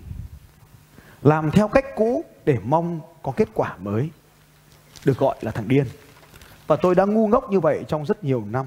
Làm 1.22 1.52
theo 1.52 1.68
cách 1.68 1.86
cũ 1.96 2.24
để 2.46 2.58
mong 2.64 3.02
có 3.24 3.32
kết 3.32 3.50
quả 3.54 3.78
mới. 3.78 4.10
Được 5.06 5.18
gọi 5.18 5.36
là 5.42 5.52
thằng 5.52 5.68
điên. 5.68 5.86
Và 6.68 6.76
tôi 6.76 6.96
đã 6.96 7.06
ngu 7.06 7.28
ngốc 7.28 7.52
như 7.52 7.60
vậy 7.60 7.86
trong 7.88 8.06
rất 8.06 8.24
nhiều 8.24 8.46
năm. 8.46 8.66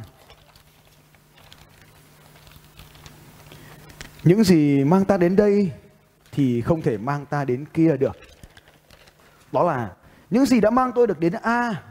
Những 4.25 4.45
gì 4.45 4.85
mang 4.85 5.05
ta 5.05 5.17
đến 5.17 5.37
đây 5.37 5.73
thì 6.33 6.61
không 6.61 6.83
thể 6.83 6.99
mang 6.99 7.27
ta 7.27 7.45
đến 7.45 7.65
kia 7.75 7.97
được. 7.97 8.17
Đó 9.53 9.63
là 9.63 9.93
những 10.31 10.47
gì 10.47 10.61
đã 10.61 10.71
mang 10.71 10.93
tôi 10.95 11.07
được 11.07 11.21
đến 11.21 11.33
A 11.43 11.83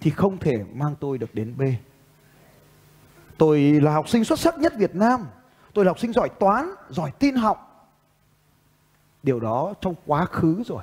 thì 0.00 0.10
không 0.10 0.38
thể 0.38 0.64
mang 0.72 0.94
tôi 1.00 1.18
được 1.18 1.34
đến 1.34 1.54
B. 1.56 1.62
Tôi 3.38 3.60
là 3.60 3.92
học 3.92 4.08
sinh 4.08 4.24
xuất 4.24 4.38
sắc 4.38 4.58
nhất 4.58 4.72
Việt 4.76 4.94
Nam. 4.94 5.26
Tôi 5.74 5.84
là 5.84 5.90
học 5.90 5.98
sinh 5.98 6.12
giỏi 6.12 6.28
toán, 6.28 6.70
giỏi 6.88 7.10
tin 7.18 7.34
học. 7.36 7.66
Điều 9.22 9.40
đó 9.40 9.74
trong 9.80 9.94
quá 10.06 10.24
khứ 10.24 10.62
rồi. 10.66 10.82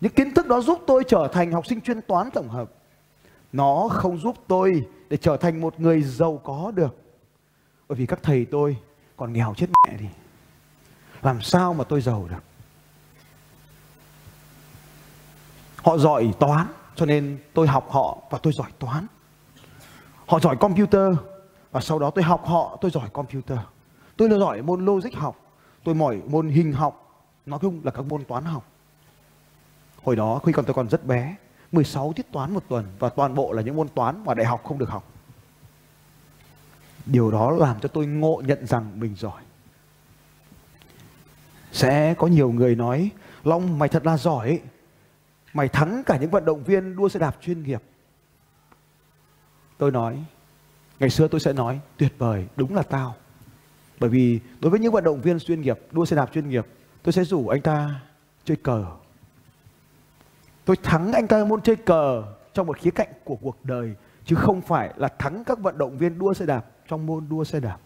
Những 0.00 0.12
kiến 0.12 0.34
thức 0.34 0.46
đó 0.46 0.60
giúp 0.60 0.82
tôi 0.86 1.04
trở 1.08 1.28
thành 1.32 1.52
học 1.52 1.66
sinh 1.66 1.80
chuyên 1.80 2.02
toán 2.02 2.30
tổng 2.30 2.48
hợp. 2.48 2.70
Nó 3.52 3.88
không 3.90 4.18
giúp 4.18 4.36
tôi 4.46 4.86
để 5.08 5.16
trở 5.16 5.36
thành 5.36 5.60
một 5.60 5.80
người 5.80 6.02
giàu 6.02 6.40
có 6.44 6.72
được. 6.74 6.96
Bởi 7.88 7.98
vì 7.98 8.06
các 8.06 8.18
thầy 8.22 8.44
tôi 8.44 8.76
còn 9.16 9.32
nghèo 9.32 9.54
chết 9.56 9.66
mẹ 9.86 9.96
đi. 9.96 10.06
Làm 11.22 11.42
sao 11.42 11.74
mà 11.74 11.84
tôi 11.84 12.00
giàu 12.00 12.26
được? 12.30 12.42
Họ 15.76 15.98
giỏi 15.98 16.32
toán, 16.38 16.66
cho 16.94 17.06
nên 17.06 17.38
tôi 17.54 17.66
học 17.66 17.90
họ 17.90 18.18
và 18.30 18.38
tôi 18.38 18.52
giỏi 18.52 18.70
toán. 18.78 19.06
Họ 20.26 20.40
giỏi 20.40 20.56
computer, 20.56 21.12
và 21.72 21.80
sau 21.80 21.98
đó 21.98 22.10
tôi 22.10 22.24
học 22.24 22.46
họ, 22.46 22.78
tôi 22.80 22.90
giỏi 22.90 23.08
computer. 23.12 23.58
Tôi 24.16 24.28
là 24.30 24.38
giỏi 24.38 24.62
môn 24.62 24.84
logic 24.84 25.14
học. 25.14 25.36
Tôi 25.84 25.94
mỏi 25.94 26.20
môn 26.26 26.48
hình 26.48 26.72
học. 26.72 27.22
Nói 27.46 27.58
chung 27.62 27.80
là 27.84 27.90
các 27.90 28.04
môn 28.06 28.24
toán 28.24 28.44
học 28.44 28.64
hồi 30.06 30.16
đó 30.16 30.40
khi 30.46 30.52
còn 30.52 30.64
tôi 30.64 30.74
còn 30.74 30.88
rất 30.88 31.06
bé 31.06 31.36
16 31.72 32.12
tiết 32.12 32.32
toán 32.32 32.54
một 32.54 32.64
tuần 32.68 32.86
và 32.98 33.08
toàn 33.08 33.34
bộ 33.34 33.52
là 33.52 33.62
những 33.62 33.76
môn 33.76 33.88
toán 33.88 34.24
mà 34.24 34.34
đại 34.34 34.46
học 34.46 34.64
không 34.64 34.78
được 34.78 34.88
học. 34.88 35.12
Điều 37.06 37.30
đó 37.30 37.50
làm 37.50 37.80
cho 37.80 37.88
tôi 37.88 38.06
ngộ 38.06 38.42
nhận 38.46 38.66
rằng 38.66 39.00
mình 39.00 39.14
giỏi. 39.16 39.42
Sẽ 41.72 42.14
có 42.14 42.26
nhiều 42.26 42.52
người 42.52 42.76
nói, 42.76 43.10
Long, 43.44 43.78
mày 43.78 43.88
thật 43.88 44.06
là 44.06 44.16
giỏi 44.16 44.60
Mày 45.52 45.68
thắng 45.68 46.02
cả 46.06 46.18
những 46.18 46.30
vận 46.30 46.44
động 46.44 46.64
viên 46.64 46.96
đua 46.96 47.08
xe 47.08 47.20
đạp 47.20 47.36
chuyên 47.40 47.62
nghiệp. 47.62 47.82
Tôi 49.78 49.92
nói, 49.92 50.24
Ngày 50.98 51.10
xưa 51.10 51.28
tôi 51.28 51.40
sẽ 51.40 51.52
nói, 51.52 51.80
tuyệt 51.96 52.12
vời, 52.18 52.46
đúng 52.56 52.74
là 52.74 52.82
tao. 52.82 53.14
Bởi 54.00 54.10
vì 54.10 54.40
đối 54.60 54.70
với 54.70 54.80
những 54.80 54.92
vận 54.92 55.04
động 55.04 55.20
viên 55.20 55.38
chuyên 55.38 55.60
nghiệp, 55.60 55.78
Đua 55.90 56.04
xe 56.04 56.16
đạp 56.16 56.30
chuyên 56.32 56.48
nghiệp, 56.48 56.66
Tôi 57.02 57.12
sẽ 57.12 57.24
rủ 57.24 57.48
anh 57.48 57.60
ta 57.60 58.00
chơi 58.44 58.56
cờ. 58.56 58.86
Tôi 60.66 60.76
thắng 60.76 61.12
anh 61.12 61.26
ta 61.26 61.44
môn 61.44 61.60
chơi 61.60 61.76
cờ 61.76 62.24
trong 62.54 62.66
một 62.66 62.78
khía 62.78 62.90
cạnh 62.90 63.08
của 63.24 63.36
cuộc 63.36 63.64
đời 63.64 63.94
chứ 64.24 64.36
không 64.36 64.60
phải 64.60 64.92
là 64.96 65.08
thắng 65.08 65.44
các 65.44 65.58
vận 65.58 65.78
động 65.78 65.98
viên 65.98 66.18
đua 66.18 66.34
xe 66.34 66.46
đạp 66.46 66.66
trong 66.88 67.06
môn 67.06 67.26
đua 67.28 67.44
xe 67.44 67.60
đạp. 67.60 67.78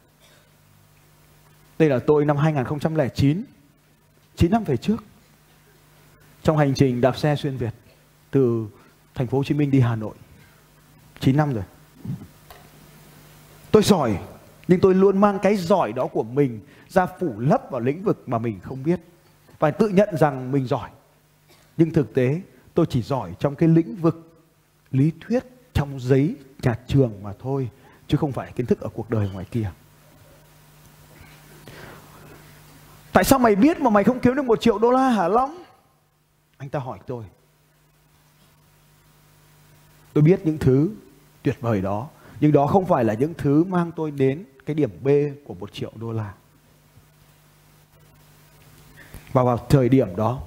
Đây 1.78 1.88
là 1.88 1.98
tôi 2.06 2.24
năm 2.24 2.36
2009, 2.36 3.44
9 4.36 4.50
năm 4.50 4.64
về 4.64 4.76
trước. 4.76 5.04
Trong 6.42 6.56
hành 6.56 6.74
trình 6.74 7.00
đạp 7.00 7.16
xe 7.16 7.36
xuyên 7.36 7.56
Việt 7.56 7.74
từ 8.30 8.66
thành 9.14 9.26
phố 9.26 9.38
Hồ 9.38 9.44
Chí 9.44 9.54
Minh 9.54 9.70
đi 9.70 9.80
Hà 9.80 9.96
Nội. 9.96 10.14
9 11.18 11.36
năm 11.36 11.54
rồi. 11.54 11.64
Tôi 13.70 13.82
giỏi, 13.82 14.18
nhưng 14.68 14.80
tôi 14.80 14.94
luôn 14.94 15.18
mang 15.18 15.38
cái 15.42 15.56
giỏi 15.56 15.92
đó 15.92 16.06
của 16.06 16.22
mình 16.22 16.60
ra 16.88 17.06
phủ 17.06 17.34
lấp 17.38 17.62
vào 17.70 17.80
lĩnh 17.80 18.02
vực 18.02 18.28
mà 18.28 18.38
mình 18.38 18.60
không 18.62 18.82
biết. 18.82 19.00
Và 19.58 19.70
tự 19.70 19.88
nhận 19.88 20.16
rằng 20.16 20.52
mình 20.52 20.66
giỏi. 20.66 20.90
Nhưng 21.76 21.90
thực 21.90 22.14
tế 22.14 22.40
tôi 22.74 22.86
chỉ 22.90 23.02
giỏi 23.02 23.34
trong 23.38 23.54
cái 23.54 23.68
lĩnh 23.68 23.96
vực 23.96 24.42
lý 24.90 25.12
thuyết 25.20 25.44
trong 25.72 26.00
giấy 26.00 26.36
nhà 26.62 26.78
trường 26.86 27.22
mà 27.22 27.32
thôi. 27.38 27.70
Chứ 28.08 28.16
không 28.16 28.32
phải 28.32 28.52
kiến 28.52 28.66
thức 28.66 28.80
ở 28.80 28.88
cuộc 28.94 29.10
đời 29.10 29.30
ngoài 29.32 29.46
kia. 29.50 29.70
Tại 33.12 33.24
sao 33.24 33.38
mày 33.38 33.56
biết 33.56 33.80
mà 33.80 33.90
mày 33.90 34.04
không 34.04 34.20
kiếm 34.20 34.34
được 34.34 34.44
một 34.44 34.60
triệu 34.60 34.78
đô 34.78 34.90
la 34.90 35.08
hả 35.08 35.28
Long? 35.28 35.62
Anh 36.56 36.68
ta 36.68 36.78
hỏi 36.78 36.98
tôi. 37.06 37.24
Tôi 40.12 40.24
biết 40.24 40.40
những 40.46 40.58
thứ 40.58 40.90
tuyệt 41.42 41.56
vời 41.60 41.80
đó. 41.80 42.08
Nhưng 42.40 42.52
đó 42.52 42.66
không 42.66 42.86
phải 42.86 43.04
là 43.04 43.14
những 43.14 43.34
thứ 43.38 43.64
mang 43.64 43.92
tôi 43.96 44.10
đến 44.10 44.44
cái 44.66 44.74
điểm 44.74 44.90
B 45.02 45.08
của 45.44 45.54
một 45.54 45.72
triệu 45.72 45.92
đô 45.94 46.12
la. 46.12 46.34
Và 49.32 49.42
vào 49.42 49.66
thời 49.68 49.88
điểm 49.88 50.16
đó, 50.16 50.42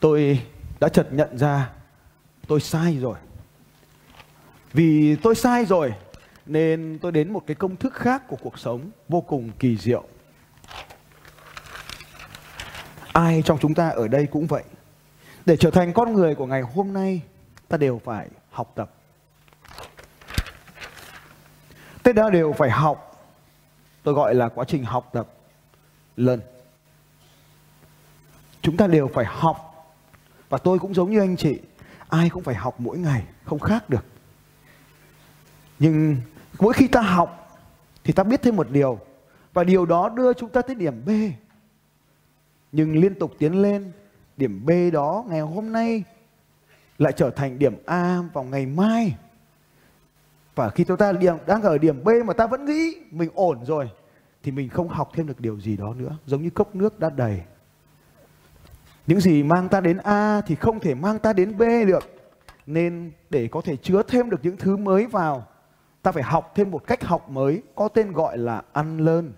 tôi 0.00 0.40
đã 0.80 0.88
chợt 0.88 1.06
nhận 1.10 1.38
ra 1.38 1.70
tôi 2.46 2.60
sai 2.60 2.98
rồi. 2.98 3.18
Vì 4.72 5.16
tôi 5.16 5.34
sai 5.34 5.64
rồi, 5.64 5.94
nên 6.46 6.98
tôi 7.02 7.12
đến 7.12 7.32
một 7.32 7.42
cái 7.46 7.54
công 7.54 7.76
thức 7.76 7.94
khác 7.94 8.22
của 8.28 8.36
cuộc 8.36 8.58
sống 8.58 8.90
vô 9.08 9.20
cùng 9.20 9.50
kỳ 9.58 9.76
diệu. 9.76 10.04
Ai 13.12 13.42
trong 13.44 13.58
chúng 13.58 13.74
ta 13.74 13.88
ở 13.88 14.08
đây 14.08 14.26
cũng 14.26 14.46
vậy. 14.46 14.62
Để 15.46 15.56
trở 15.56 15.70
thành 15.70 15.92
con 15.92 16.12
người 16.12 16.34
của 16.34 16.46
ngày 16.46 16.62
hôm 16.62 16.92
nay, 16.92 17.22
ta 17.68 17.76
đều 17.76 18.00
phải 18.04 18.28
học 18.50 18.72
tập. 18.74 18.90
Tất 22.02 22.12
đã 22.12 22.30
đều 22.30 22.52
phải 22.52 22.70
học. 22.70 23.26
Tôi 24.02 24.14
gọi 24.14 24.34
là 24.34 24.48
quá 24.48 24.64
trình 24.68 24.84
học 24.84 25.10
tập 25.12 25.28
lần. 26.16 26.40
Chúng 28.62 28.76
ta 28.76 28.86
đều 28.86 29.10
phải 29.14 29.24
học. 29.24 29.69
Và 30.50 30.58
tôi 30.58 30.78
cũng 30.78 30.94
giống 30.94 31.10
như 31.10 31.20
anh 31.20 31.36
chị. 31.36 31.58
Ai 32.08 32.30
cũng 32.30 32.42
phải 32.42 32.54
học 32.54 32.80
mỗi 32.80 32.98
ngày, 32.98 33.24
không 33.44 33.58
khác 33.58 33.90
được. 33.90 34.04
Nhưng 35.78 36.16
mỗi 36.58 36.72
khi 36.72 36.88
ta 36.88 37.00
học 37.00 37.60
thì 38.04 38.12
ta 38.12 38.22
biết 38.22 38.42
thêm 38.42 38.56
một 38.56 38.70
điều. 38.70 38.98
Và 39.52 39.64
điều 39.64 39.86
đó 39.86 40.08
đưa 40.08 40.32
chúng 40.32 40.50
ta 40.50 40.62
tới 40.62 40.74
điểm 40.74 41.02
B. 41.06 41.10
Nhưng 42.72 42.96
liên 42.96 43.14
tục 43.14 43.34
tiến 43.38 43.62
lên, 43.62 43.92
điểm 44.36 44.66
B 44.66 44.70
đó 44.92 45.24
ngày 45.28 45.40
hôm 45.40 45.72
nay 45.72 46.04
lại 46.98 47.12
trở 47.16 47.30
thành 47.30 47.58
điểm 47.58 47.74
A 47.86 48.22
vào 48.32 48.44
ngày 48.44 48.66
mai. 48.66 49.16
Và 50.54 50.70
khi 50.70 50.84
chúng 50.84 50.96
ta 50.96 51.12
đang 51.46 51.62
ở 51.62 51.78
điểm 51.78 52.04
B 52.04 52.08
mà 52.24 52.32
ta 52.32 52.46
vẫn 52.46 52.64
nghĩ 52.64 52.94
mình 53.10 53.30
ổn 53.34 53.64
rồi 53.64 53.90
thì 54.42 54.50
mình 54.50 54.68
không 54.68 54.88
học 54.88 55.10
thêm 55.14 55.26
được 55.26 55.40
điều 55.40 55.60
gì 55.60 55.76
đó 55.76 55.94
nữa, 55.94 56.16
giống 56.26 56.42
như 56.42 56.50
cốc 56.50 56.74
nước 56.74 56.98
đã 56.98 57.10
đầy. 57.10 57.42
Những 59.10 59.20
gì 59.20 59.42
mang 59.42 59.68
ta 59.68 59.80
đến 59.80 59.96
A 59.96 60.40
thì 60.40 60.54
không 60.54 60.80
thể 60.80 60.94
mang 60.94 61.18
ta 61.18 61.32
đến 61.32 61.58
B 61.58 61.62
được. 61.86 62.10
Nên 62.66 63.12
để 63.30 63.48
có 63.48 63.60
thể 63.60 63.76
chứa 63.76 64.02
thêm 64.08 64.30
được 64.30 64.40
những 64.42 64.56
thứ 64.56 64.76
mới 64.76 65.06
vào, 65.06 65.46
ta 66.02 66.12
phải 66.12 66.22
học 66.22 66.52
thêm 66.54 66.70
một 66.70 66.86
cách 66.86 67.04
học 67.04 67.30
mới 67.30 67.62
có 67.74 67.88
tên 67.88 68.12
gọi 68.12 68.38
là 68.38 68.62
ăn 68.72 68.98
lơn. 68.98 69.32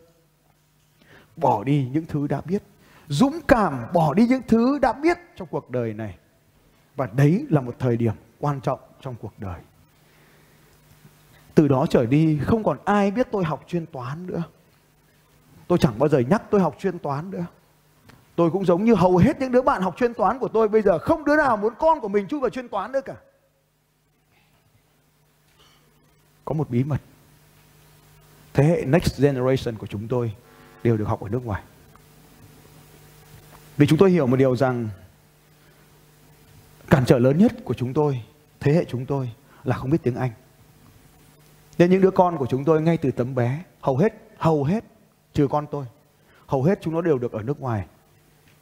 Bỏ 1.36 1.64
đi 1.64 1.88
những 1.92 2.04
thứ 2.06 2.26
đã 2.26 2.40
biết. 2.40 2.62
Dũng 3.08 3.40
cảm 3.48 3.86
bỏ 3.92 4.14
đi 4.14 4.26
những 4.26 4.42
thứ 4.48 4.78
đã 4.78 4.92
biết 4.92 5.18
trong 5.36 5.48
cuộc 5.50 5.70
đời 5.70 5.94
này. 5.94 6.18
Và 6.96 7.08
đấy 7.16 7.46
là 7.50 7.60
một 7.60 7.74
thời 7.78 7.96
điểm 7.96 8.14
quan 8.40 8.60
trọng 8.60 8.80
trong 9.00 9.14
cuộc 9.20 9.32
đời. 9.38 9.60
Từ 11.54 11.68
đó 11.68 11.86
trở 11.90 12.06
đi 12.06 12.38
không 12.42 12.64
còn 12.64 12.78
ai 12.84 13.10
biết 13.10 13.28
tôi 13.30 13.44
học 13.44 13.64
chuyên 13.66 13.86
toán 13.86 14.26
nữa. 14.26 14.42
Tôi 15.68 15.78
chẳng 15.78 15.98
bao 15.98 16.08
giờ 16.08 16.18
nhắc 16.18 16.42
tôi 16.50 16.60
học 16.60 16.76
chuyên 16.78 16.98
toán 16.98 17.30
nữa. 17.30 17.44
Tôi 18.36 18.50
cũng 18.50 18.64
giống 18.64 18.84
như 18.84 18.94
hầu 18.94 19.16
hết 19.16 19.40
những 19.40 19.52
đứa 19.52 19.62
bạn 19.62 19.82
học 19.82 19.96
chuyên 19.96 20.14
toán 20.14 20.38
của 20.38 20.48
tôi 20.48 20.68
bây 20.68 20.82
giờ 20.82 20.98
không 20.98 21.24
đứa 21.24 21.36
nào 21.36 21.56
muốn 21.56 21.74
con 21.78 22.00
của 22.00 22.08
mình 22.08 22.28
chui 22.28 22.40
vào 22.40 22.50
chuyên 22.50 22.68
toán 22.68 22.92
nữa 22.92 23.00
cả. 23.04 23.14
Có 26.44 26.54
một 26.54 26.70
bí 26.70 26.84
mật. 26.84 27.00
Thế 28.52 28.64
hệ 28.64 28.84
next 28.84 29.20
generation 29.20 29.78
của 29.78 29.86
chúng 29.86 30.08
tôi 30.08 30.34
đều 30.82 30.96
được 30.96 31.04
học 31.04 31.20
ở 31.20 31.28
nước 31.28 31.44
ngoài. 31.44 31.62
Vì 33.76 33.86
chúng 33.86 33.98
tôi 33.98 34.10
hiểu 34.10 34.26
một 34.26 34.36
điều 34.36 34.56
rằng 34.56 34.88
cản 36.90 37.04
trở 37.06 37.18
lớn 37.18 37.38
nhất 37.38 37.52
của 37.64 37.74
chúng 37.74 37.94
tôi, 37.94 38.22
thế 38.60 38.72
hệ 38.72 38.84
chúng 38.84 39.06
tôi 39.06 39.32
là 39.64 39.76
không 39.76 39.90
biết 39.90 39.98
tiếng 40.02 40.16
Anh. 40.16 40.30
Nên 41.78 41.90
những 41.90 42.00
đứa 42.00 42.10
con 42.10 42.36
của 42.36 42.46
chúng 42.46 42.64
tôi 42.64 42.82
ngay 42.82 42.96
từ 42.96 43.10
tấm 43.10 43.34
bé, 43.34 43.62
hầu 43.80 43.96
hết, 43.96 44.14
hầu 44.38 44.64
hết, 44.64 44.84
trừ 45.32 45.48
con 45.48 45.66
tôi, 45.70 45.86
hầu 46.46 46.62
hết 46.62 46.78
chúng 46.82 46.94
nó 46.94 47.00
đều 47.00 47.18
được 47.18 47.32
ở 47.32 47.42
nước 47.42 47.60
ngoài. 47.60 47.86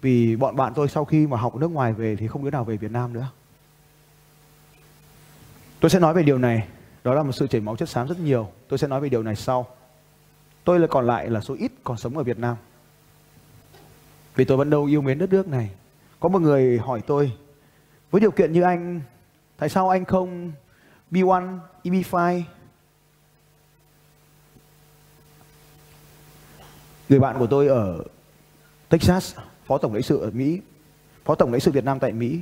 Vì 0.01 0.37
bọn 0.37 0.57
bạn 0.57 0.73
tôi 0.77 0.89
sau 0.89 1.05
khi 1.05 1.27
mà 1.27 1.37
học 1.37 1.57
nước 1.57 1.71
ngoài 1.71 1.93
về 1.93 2.17
thì 2.17 2.27
không 2.29 2.45
đứa 2.45 2.51
nào 2.51 2.65
về 2.65 2.77
Việt 2.77 2.91
Nam 2.91 3.13
nữa. 3.13 3.29
Tôi 5.81 5.91
sẽ 5.91 5.99
nói 5.99 6.15
về 6.15 6.23
điều 6.23 6.39
này, 6.39 6.69
đó 7.05 7.15
là 7.15 7.23
một 7.23 7.33
sự 7.33 7.47
chảy 7.47 7.61
máu 7.61 7.77
chất 7.77 7.89
xám 7.89 8.09
rất 8.09 8.19
nhiều. 8.19 8.49
Tôi 8.69 8.79
sẽ 8.79 8.89
nói 8.89 9.01
về 9.01 9.09
điều 9.09 9.23
này 9.23 9.37
sau. 9.37 9.67
Tôi 10.65 10.81
là 10.81 10.87
còn 10.87 11.07
lại 11.07 11.31
là 11.31 11.41
số 11.41 11.55
ít 11.59 11.73
còn 11.85 11.97
sống 11.97 12.17
ở 12.17 12.23
Việt 12.23 12.39
Nam. 12.39 12.57
Vì 14.35 14.45
tôi 14.45 14.57
vẫn 14.57 14.71
đâu 14.71 14.85
yêu 14.85 15.03
mến 15.03 15.19
đất 15.19 15.31
nước 15.31 15.49
này. 15.49 15.71
Có 16.21 16.29
một 16.29 16.43
người 16.43 16.79
hỏi 16.79 17.01
tôi, 17.07 17.33
với 18.11 18.21
điều 18.21 18.31
kiện 18.31 18.53
như 18.53 18.63
anh, 18.63 19.01
tại 19.57 19.69
sao 19.69 19.89
anh 19.89 20.05
không 20.05 20.53
B1, 21.11 21.59
EB5, 21.85 22.43
Người 27.09 27.21
bạn 27.21 27.39
của 27.39 27.47
tôi 27.47 27.69
ở 27.69 28.05
Texas, 28.89 29.37
phó 29.71 29.79
tổng 29.79 29.93
lãnh 29.93 30.03
sự 30.03 30.21
ở 30.21 30.31
Mỹ, 30.31 30.61
phó 31.25 31.35
tổng 31.35 31.53
lãnh 31.53 31.61
sự 31.61 31.71
Việt 31.71 31.85
Nam 31.85 31.99
tại 32.01 32.13
Mỹ, 32.13 32.41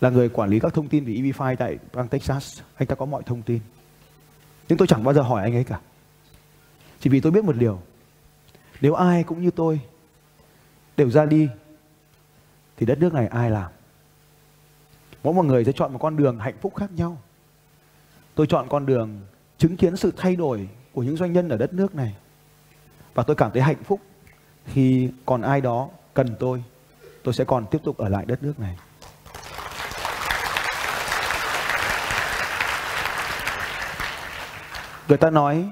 là 0.00 0.10
người 0.10 0.28
quản 0.28 0.50
lý 0.50 0.60
các 0.60 0.74
thông 0.74 0.88
tin 0.88 1.04
về 1.04 1.12
EB5 1.12 1.56
tại 1.56 1.78
bang 1.92 2.08
Texas. 2.08 2.60
Anh 2.74 2.86
ta 2.86 2.94
có 2.94 3.06
mọi 3.06 3.22
thông 3.26 3.42
tin. 3.42 3.60
Nhưng 4.68 4.78
tôi 4.78 4.88
chẳng 4.88 5.04
bao 5.04 5.14
giờ 5.14 5.22
hỏi 5.22 5.42
anh 5.42 5.54
ấy 5.54 5.64
cả. 5.64 5.80
Chỉ 7.00 7.10
vì 7.10 7.20
tôi 7.20 7.32
biết 7.32 7.44
một 7.44 7.56
điều. 7.56 7.80
Nếu 8.80 8.94
ai 8.94 9.24
cũng 9.24 9.42
như 9.42 9.50
tôi 9.50 9.80
đều 10.96 11.10
ra 11.10 11.24
đi 11.24 11.48
thì 12.76 12.86
đất 12.86 12.98
nước 12.98 13.14
này 13.14 13.26
ai 13.26 13.50
làm? 13.50 13.72
Mỗi 15.22 15.34
một 15.34 15.44
người 15.44 15.64
sẽ 15.64 15.72
chọn 15.72 15.92
một 15.92 15.98
con 15.98 16.16
đường 16.16 16.38
hạnh 16.38 16.56
phúc 16.60 16.74
khác 16.76 16.90
nhau. 16.96 17.18
Tôi 18.34 18.46
chọn 18.46 18.68
con 18.68 18.86
đường 18.86 19.20
chứng 19.58 19.76
kiến 19.76 19.96
sự 19.96 20.12
thay 20.16 20.36
đổi 20.36 20.68
của 20.92 21.02
những 21.02 21.16
doanh 21.16 21.32
nhân 21.32 21.48
ở 21.48 21.56
đất 21.56 21.72
nước 21.72 21.94
này. 21.94 22.16
Và 23.14 23.22
tôi 23.22 23.36
cảm 23.36 23.50
thấy 23.52 23.62
hạnh 23.62 23.84
phúc 23.84 24.00
khi 24.66 25.10
còn 25.26 25.42
ai 25.42 25.60
đó 25.60 25.88
cần 26.14 26.36
tôi, 26.40 26.64
tôi 27.22 27.34
sẽ 27.34 27.44
còn 27.44 27.66
tiếp 27.70 27.78
tục 27.84 27.96
ở 27.96 28.08
lại 28.08 28.24
đất 28.26 28.42
nước 28.42 28.60
này. 28.60 28.76
Người 35.08 35.18
ta 35.18 35.30
nói, 35.30 35.70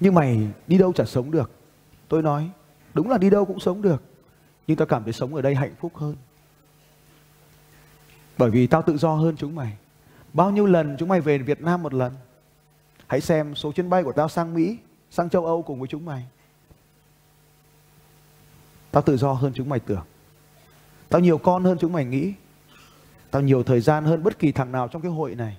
nhưng 0.00 0.14
mày 0.14 0.48
đi 0.66 0.78
đâu 0.78 0.92
chả 0.92 1.04
sống 1.04 1.30
được. 1.30 1.50
Tôi 2.08 2.22
nói, 2.22 2.50
đúng 2.94 3.10
là 3.10 3.18
đi 3.18 3.30
đâu 3.30 3.44
cũng 3.44 3.60
sống 3.60 3.82
được. 3.82 4.02
Nhưng 4.66 4.76
tao 4.76 4.86
cảm 4.86 5.04
thấy 5.04 5.12
sống 5.12 5.34
ở 5.34 5.42
đây 5.42 5.54
hạnh 5.54 5.74
phúc 5.80 5.92
hơn. 5.96 6.16
Bởi 8.38 8.50
vì 8.50 8.66
tao 8.66 8.82
tự 8.82 8.96
do 8.96 9.14
hơn 9.14 9.36
chúng 9.36 9.54
mày. 9.54 9.76
Bao 10.32 10.50
nhiêu 10.50 10.66
lần 10.66 10.96
chúng 10.98 11.08
mày 11.08 11.20
về 11.20 11.38
Việt 11.38 11.60
Nam 11.60 11.82
một 11.82 11.94
lần? 11.94 12.12
Hãy 13.06 13.20
xem 13.20 13.54
số 13.54 13.72
chuyến 13.72 13.90
bay 13.90 14.02
của 14.02 14.12
tao 14.12 14.28
sang 14.28 14.54
Mỹ, 14.54 14.78
sang 15.10 15.30
châu 15.30 15.46
Âu 15.46 15.62
cùng 15.62 15.78
với 15.78 15.88
chúng 15.88 16.04
mày. 16.04 16.26
Tao 18.92 19.02
tự 19.02 19.16
do 19.16 19.32
hơn 19.32 19.52
chúng 19.54 19.68
mày 19.68 19.80
tưởng. 19.80 20.04
Tao 21.08 21.20
nhiều 21.20 21.38
con 21.38 21.64
hơn 21.64 21.78
chúng 21.80 21.92
mày 21.92 22.04
nghĩ. 22.04 22.32
Tao 23.30 23.42
nhiều 23.42 23.62
thời 23.62 23.80
gian 23.80 24.04
hơn 24.04 24.22
bất 24.22 24.38
kỳ 24.38 24.52
thằng 24.52 24.72
nào 24.72 24.88
trong 24.88 25.02
cái 25.02 25.12
hội 25.12 25.34
này. 25.34 25.56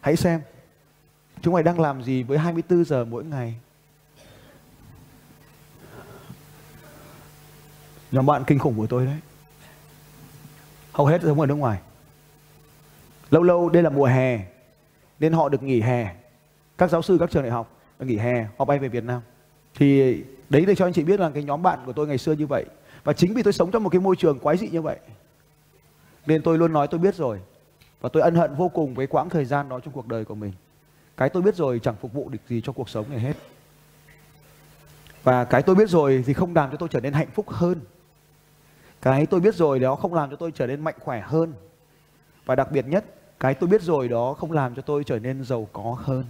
Hãy 0.00 0.16
xem. 0.16 0.40
Chúng 1.42 1.54
mày 1.54 1.62
đang 1.62 1.80
làm 1.80 2.02
gì 2.02 2.22
với 2.22 2.38
24 2.38 2.84
giờ 2.84 3.04
mỗi 3.04 3.24
ngày? 3.24 3.54
Nhóm 8.10 8.26
bạn 8.26 8.44
kinh 8.46 8.58
khủng 8.58 8.76
của 8.76 8.86
tôi 8.86 9.06
đấy. 9.06 9.18
Hầu 10.92 11.06
hết 11.06 11.22
sống 11.22 11.40
ở 11.40 11.46
nước 11.46 11.54
ngoài. 11.54 11.80
Lâu 13.30 13.42
lâu 13.42 13.68
đây 13.68 13.82
là 13.82 13.90
mùa 13.90 14.06
hè. 14.06 14.40
Nên 15.20 15.32
họ 15.32 15.48
được 15.48 15.62
nghỉ 15.62 15.80
hè. 15.80 16.14
Các 16.78 16.90
giáo 16.90 17.02
sư 17.02 17.16
các 17.20 17.30
trường 17.30 17.42
đại 17.42 17.52
học 17.52 17.80
nghỉ 17.98 18.16
hè. 18.16 18.46
Họ 18.58 18.64
bay 18.64 18.78
về 18.78 18.88
Việt 18.88 19.04
Nam. 19.04 19.20
Thì 19.74 20.16
đấy 20.52 20.64
để 20.66 20.74
cho 20.74 20.86
anh 20.86 20.92
chị 20.92 21.02
biết 21.02 21.20
là 21.20 21.30
cái 21.30 21.42
nhóm 21.42 21.62
bạn 21.62 21.78
của 21.86 21.92
tôi 21.92 22.06
ngày 22.06 22.18
xưa 22.18 22.32
như 22.32 22.46
vậy 22.46 22.64
và 23.04 23.12
chính 23.12 23.34
vì 23.34 23.42
tôi 23.42 23.52
sống 23.52 23.70
trong 23.70 23.82
một 23.82 23.90
cái 23.90 24.00
môi 24.00 24.16
trường 24.16 24.38
quái 24.38 24.56
dị 24.56 24.68
như 24.68 24.82
vậy 24.82 24.96
Nên 26.26 26.42
tôi 26.42 26.58
luôn 26.58 26.72
nói 26.72 26.88
tôi 26.88 27.00
biết 27.00 27.14
rồi. 27.14 27.40
Và 28.00 28.08
tôi 28.12 28.22
ân 28.22 28.34
hận 28.34 28.54
vô 28.54 28.68
cùng 28.68 28.94
với 28.94 29.06
quãng 29.06 29.28
thời 29.28 29.44
gian 29.44 29.68
đó 29.68 29.80
trong 29.80 29.94
cuộc 29.94 30.08
đời 30.08 30.24
của 30.24 30.34
mình. 30.34 30.52
Cái 31.16 31.28
tôi 31.28 31.42
biết 31.42 31.56
rồi 31.56 31.80
chẳng 31.82 31.94
phục 32.00 32.12
vụ 32.12 32.28
được 32.28 32.38
gì 32.48 32.60
cho 32.64 32.72
cuộc 32.72 32.88
sống 32.88 33.10
này 33.10 33.20
hết. 33.20 33.36
Và 35.22 35.44
cái 35.44 35.62
tôi 35.62 35.76
biết 35.76 35.88
rồi 35.88 36.24
thì 36.26 36.32
không 36.32 36.54
làm 36.54 36.70
cho 36.70 36.76
tôi 36.76 36.88
trở 36.88 37.00
nên 37.00 37.12
hạnh 37.12 37.30
phúc 37.34 37.50
hơn. 37.50 37.80
Cái 39.02 39.26
tôi 39.26 39.40
biết 39.40 39.54
rồi 39.54 39.78
đó 39.78 39.94
không 39.94 40.14
làm 40.14 40.30
cho 40.30 40.36
tôi 40.36 40.52
trở 40.54 40.66
nên 40.66 40.80
mạnh 40.80 40.94
khỏe 41.00 41.20
hơn. 41.20 41.52
Và 42.44 42.54
đặc 42.54 42.72
biệt 42.72 42.86
nhất, 42.86 43.04
cái 43.40 43.54
tôi 43.54 43.68
biết 43.70 43.82
rồi 43.82 44.08
đó 44.08 44.34
không 44.34 44.52
làm 44.52 44.74
cho 44.74 44.82
tôi 44.82 45.04
trở 45.04 45.18
nên 45.18 45.44
giàu 45.44 45.68
có 45.72 45.96
hơn. 45.98 46.24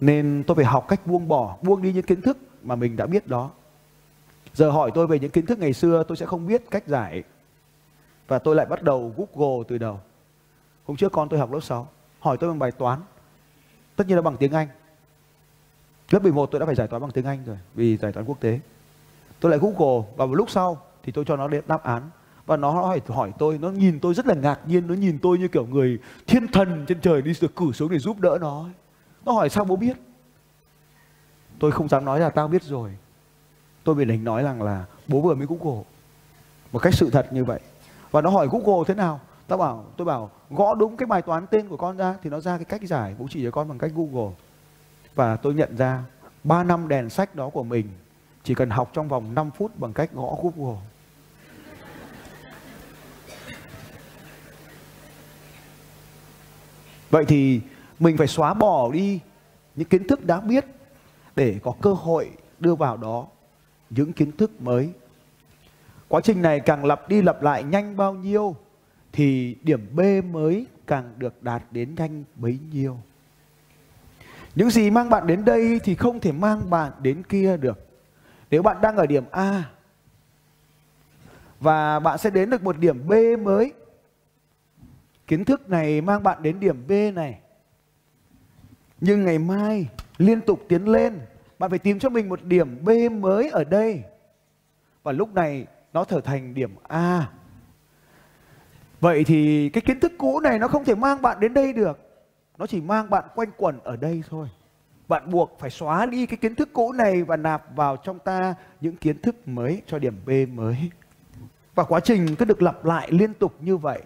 Nên 0.00 0.44
tôi 0.46 0.54
phải 0.54 0.64
học 0.64 0.88
cách 0.88 1.06
buông 1.06 1.28
bỏ, 1.28 1.56
buông 1.62 1.82
đi 1.82 1.92
những 1.92 2.06
kiến 2.06 2.22
thức 2.22 2.38
mà 2.64 2.74
mình 2.74 2.96
đã 2.96 3.06
biết 3.06 3.26
đó. 3.26 3.50
Giờ 4.54 4.70
hỏi 4.70 4.90
tôi 4.94 5.06
về 5.06 5.18
những 5.18 5.30
kiến 5.30 5.46
thức 5.46 5.58
ngày 5.58 5.72
xưa 5.72 6.04
tôi 6.08 6.16
sẽ 6.16 6.26
không 6.26 6.46
biết 6.46 6.70
cách 6.70 6.86
giải. 6.86 7.22
Và 8.28 8.38
tôi 8.38 8.54
lại 8.54 8.66
bắt 8.66 8.82
đầu 8.82 9.14
Google 9.16 9.64
từ 9.68 9.78
đầu. 9.78 10.00
Hôm 10.84 10.96
trước 10.96 11.12
con 11.12 11.28
tôi 11.28 11.40
học 11.40 11.52
lớp 11.52 11.60
6, 11.60 11.88
hỏi 12.20 12.36
tôi 12.40 12.50
bằng 12.50 12.58
bài 12.58 12.70
toán. 12.70 13.00
Tất 13.96 14.06
nhiên 14.06 14.16
là 14.16 14.22
bằng 14.22 14.36
tiếng 14.36 14.52
Anh. 14.52 14.68
Lớp 16.10 16.22
11 16.22 16.46
tôi 16.46 16.60
đã 16.60 16.66
phải 16.66 16.74
giải 16.74 16.88
toán 16.88 17.02
bằng 17.02 17.10
tiếng 17.10 17.24
Anh 17.24 17.44
rồi 17.46 17.58
vì 17.74 17.96
giải 17.96 18.12
toán 18.12 18.26
quốc 18.26 18.40
tế. 18.40 18.60
Tôi 19.40 19.50
lại 19.50 19.60
Google 19.62 20.06
và 20.16 20.26
một 20.26 20.34
lúc 20.34 20.50
sau 20.50 20.82
thì 21.02 21.12
tôi 21.12 21.24
cho 21.24 21.36
nó 21.36 21.48
đáp 21.66 21.82
án 21.84 22.10
và 22.46 22.56
nó 22.56 22.70
hỏi 22.70 23.00
hỏi 23.08 23.32
tôi 23.38 23.58
nó 23.58 23.70
nhìn 23.70 24.00
tôi 24.00 24.14
rất 24.14 24.26
là 24.26 24.34
ngạc 24.34 24.60
nhiên 24.66 24.86
nó 24.86 24.94
nhìn 24.94 25.18
tôi 25.18 25.38
như 25.38 25.48
kiểu 25.48 25.66
người 25.66 25.98
thiên 26.26 26.48
thần 26.48 26.84
trên 26.86 27.00
trời 27.00 27.22
đi 27.22 27.32
được 27.40 27.56
cử 27.56 27.72
xuống 27.72 27.90
để 27.90 27.98
giúp 27.98 28.20
đỡ 28.20 28.38
nó 28.40 28.68
nó 29.24 29.32
hỏi 29.32 29.48
sao 29.48 29.64
bố 29.64 29.76
biết 29.76 29.96
tôi 31.58 31.72
không 31.72 31.88
dám 31.88 32.04
nói 32.04 32.20
là 32.20 32.30
tao 32.30 32.48
biết 32.48 32.62
rồi. 32.62 32.90
Tôi 33.84 33.94
bị 33.94 34.04
đánh 34.04 34.24
nói 34.24 34.42
rằng 34.42 34.62
là 34.62 34.84
bố 35.08 35.20
vừa 35.20 35.34
mới 35.34 35.46
google 35.46 35.82
một 36.72 36.78
cách 36.78 36.94
sự 36.94 37.10
thật 37.10 37.32
như 37.32 37.44
vậy. 37.44 37.60
Và 38.10 38.20
nó 38.20 38.30
hỏi 38.30 38.48
google 38.50 38.84
thế 38.86 38.94
nào? 38.94 39.20
Tao 39.48 39.58
bảo, 39.58 39.84
tôi 39.96 40.04
bảo, 40.04 40.30
gõ 40.50 40.74
đúng 40.74 40.96
cái 40.96 41.06
bài 41.06 41.22
toán 41.22 41.46
tên 41.46 41.68
của 41.68 41.76
con 41.76 41.96
ra 41.96 42.14
thì 42.22 42.30
nó 42.30 42.40
ra 42.40 42.56
cái 42.56 42.64
cách 42.64 42.82
giải, 42.82 43.14
bố 43.18 43.26
chỉ 43.30 43.44
cho 43.44 43.50
con 43.50 43.68
bằng 43.68 43.78
cách 43.78 43.90
google. 43.94 44.34
Và 45.14 45.36
tôi 45.36 45.54
nhận 45.54 45.76
ra 45.76 46.02
3 46.44 46.64
năm 46.64 46.88
đèn 46.88 47.10
sách 47.10 47.34
đó 47.34 47.48
của 47.48 47.62
mình 47.62 47.88
chỉ 48.44 48.54
cần 48.54 48.70
học 48.70 48.90
trong 48.92 49.08
vòng 49.08 49.34
5 49.34 49.50
phút 49.50 49.78
bằng 49.78 49.92
cách 49.92 50.10
gõ 50.12 50.36
google. 50.42 50.80
Vậy 57.10 57.24
thì 57.24 57.60
mình 57.98 58.16
phải 58.16 58.26
xóa 58.26 58.54
bỏ 58.54 58.92
đi 58.92 59.20
những 59.76 59.88
kiến 59.88 60.08
thức 60.08 60.24
đã 60.24 60.40
biết 60.40 60.64
để 61.36 61.58
có 61.62 61.74
cơ 61.82 61.92
hội 61.92 62.30
đưa 62.60 62.74
vào 62.74 62.96
đó 62.96 63.26
những 63.90 64.12
kiến 64.12 64.32
thức 64.32 64.62
mới. 64.62 64.92
Quá 66.08 66.20
trình 66.24 66.42
này 66.42 66.60
càng 66.60 66.84
lặp 66.84 67.08
đi 67.08 67.22
lặp 67.22 67.42
lại 67.42 67.62
nhanh 67.62 67.96
bao 67.96 68.14
nhiêu 68.14 68.56
thì 69.12 69.56
điểm 69.62 69.88
B 69.96 70.00
mới 70.30 70.66
càng 70.86 71.14
được 71.18 71.42
đạt 71.42 71.62
đến 71.70 71.94
nhanh 71.94 72.24
bấy 72.34 72.58
nhiêu. 72.72 72.98
Những 74.54 74.70
gì 74.70 74.90
mang 74.90 75.10
bạn 75.10 75.26
đến 75.26 75.44
đây 75.44 75.80
thì 75.84 75.94
không 75.94 76.20
thể 76.20 76.32
mang 76.32 76.70
bạn 76.70 76.92
đến 77.02 77.22
kia 77.22 77.56
được. 77.56 77.88
Nếu 78.50 78.62
bạn 78.62 78.80
đang 78.80 78.96
ở 78.96 79.06
điểm 79.06 79.24
A 79.30 79.70
và 81.60 82.00
bạn 82.00 82.18
sẽ 82.18 82.30
đến 82.30 82.50
được 82.50 82.62
một 82.62 82.78
điểm 82.78 83.08
B 83.08 83.12
mới, 83.42 83.72
Kiến 85.26 85.44
thức 85.44 85.70
này 85.70 86.00
mang 86.00 86.22
bạn 86.22 86.42
đến 86.42 86.60
điểm 86.60 86.86
B 86.88 86.92
này. 87.14 87.38
Nhưng 89.00 89.24
ngày 89.24 89.38
mai 89.38 89.88
liên 90.18 90.40
tục 90.40 90.60
tiến 90.68 90.88
lên, 90.88 91.20
bạn 91.58 91.70
phải 91.70 91.78
tìm 91.78 91.98
cho 91.98 92.08
mình 92.08 92.28
một 92.28 92.42
điểm 92.42 92.84
B 92.84 92.90
mới 93.12 93.50
ở 93.50 93.64
đây. 93.64 94.02
Và 95.02 95.12
lúc 95.12 95.34
này 95.34 95.66
nó 95.92 96.04
trở 96.04 96.20
thành 96.20 96.54
điểm 96.54 96.74
A. 96.88 97.30
Vậy 99.00 99.24
thì 99.24 99.68
cái 99.68 99.80
kiến 99.80 100.00
thức 100.00 100.12
cũ 100.18 100.40
này 100.40 100.58
nó 100.58 100.68
không 100.68 100.84
thể 100.84 100.94
mang 100.94 101.22
bạn 101.22 101.40
đến 101.40 101.54
đây 101.54 101.72
được. 101.72 101.98
Nó 102.58 102.66
chỉ 102.66 102.80
mang 102.80 103.10
bạn 103.10 103.24
quanh 103.34 103.50
quẩn 103.56 103.80
ở 103.84 103.96
đây 103.96 104.22
thôi. 104.30 104.48
Bạn 105.08 105.30
buộc 105.30 105.56
phải 105.58 105.70
xóa 105.70 106.06
đi 106.06 106.26
cái 106.26 106.36
kiến 106.36 106.54
thức 106.54 106.68
cũ 106.72 106.92
này 106.92 107.22
và 107.22 107.36
nạp 107.36 107.76
vào 107.76 107.96
trong 107.96 108.18
ta 108.18 108.54
những 108.80 108.96
kiến 108.96 109.22
thức 109.22 109.48
mới 109.48 109.82
cho 109.86 109.98
điểm 109.98 110.20
B 110.26 110.30
mới. 110.54 110.90
Và 111.74 111.84
quá 111.84 112.00
trình 112.00 112.36
cứ 112.38 112.44
được 112.44 112.62
lặp 112.62 112.84
lại 112.84 113.08
liên 113.10 113.34
tục 113.34 113.54
như 113.60 113.76
vậy 113.76 114.02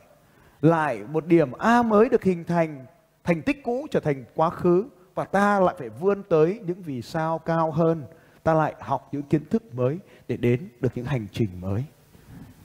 lại 0.62 1.04
một 1.12 1.26
điểm 1.26 1.52
A 1.52 1.82
mới 1.82 2.08
được 2.08 2.22
hình 2.22 2.44
thành, 2.44 2.86
thành 3.24 3.42
tích 3.42 3.62
cũ 3.62 3.86
trở 3.90 4.00
thành 4.00 4.24
quá 4.34 4.50
khứ 4.50 4.84
và 5.18 5.24
ta 5.24 5.60
lại 5.60 5.74
phải 5.78 5.88
vươn 5.88 6.22
tới 6.28 6.60
những 6.66 6.82
vì 6.82 7.02
sao 7.02 7.38
cao 7.38 7.70
hơn. 7.70 8.04
Ta 8.42 8.54
lại 8.54 8.74
học 8.80 9.08
những 9.12 9.22
kiến 9.22 9.44
thức 9.50 9.74
mới 9.74 9.98
để 10.28 10.36
đến 10.36 10.68
được 10.80 10.88
những 10.94 11.04
hành 11.04 11.26
trình 11.32 11.48
mới. 11.60 11.84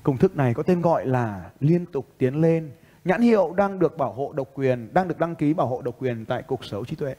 Công 0.04 0.18
thức 0.18 0.38
này 0.38 0.54
có 0.54 0.64
tên 0.64 0.82
gọi 0.82 1.06
là 1.06 1.52
liên 1.60 1.86
tục 1.86 2.08
tiến 2.18 2.42
lên. 2.42 2.72
Nhãn 3.06 3.22
hiệu 3.22 3.54
đang 3.58 3.80
được 3.80 3.98
bảo 3.98 4.14
hộ 4.14 4.34
độc 4.36 4.50
quyền, 4.54 4.94
đang 4.94 5.08
được 5.08 5.20
đăng 5.20 5.36
ký 5.36 5.54
bảo 5.54 5.68
hộ 5.68 5.82
độc 5.82 5.96
quyền 6.00 6.26
tại 6.26 6.44
Cục 6.44 6.66
Sở 6.66 6.78
hữu 6.78 6.86
trí 6.86 6.96
tuệ. 6.96 7.16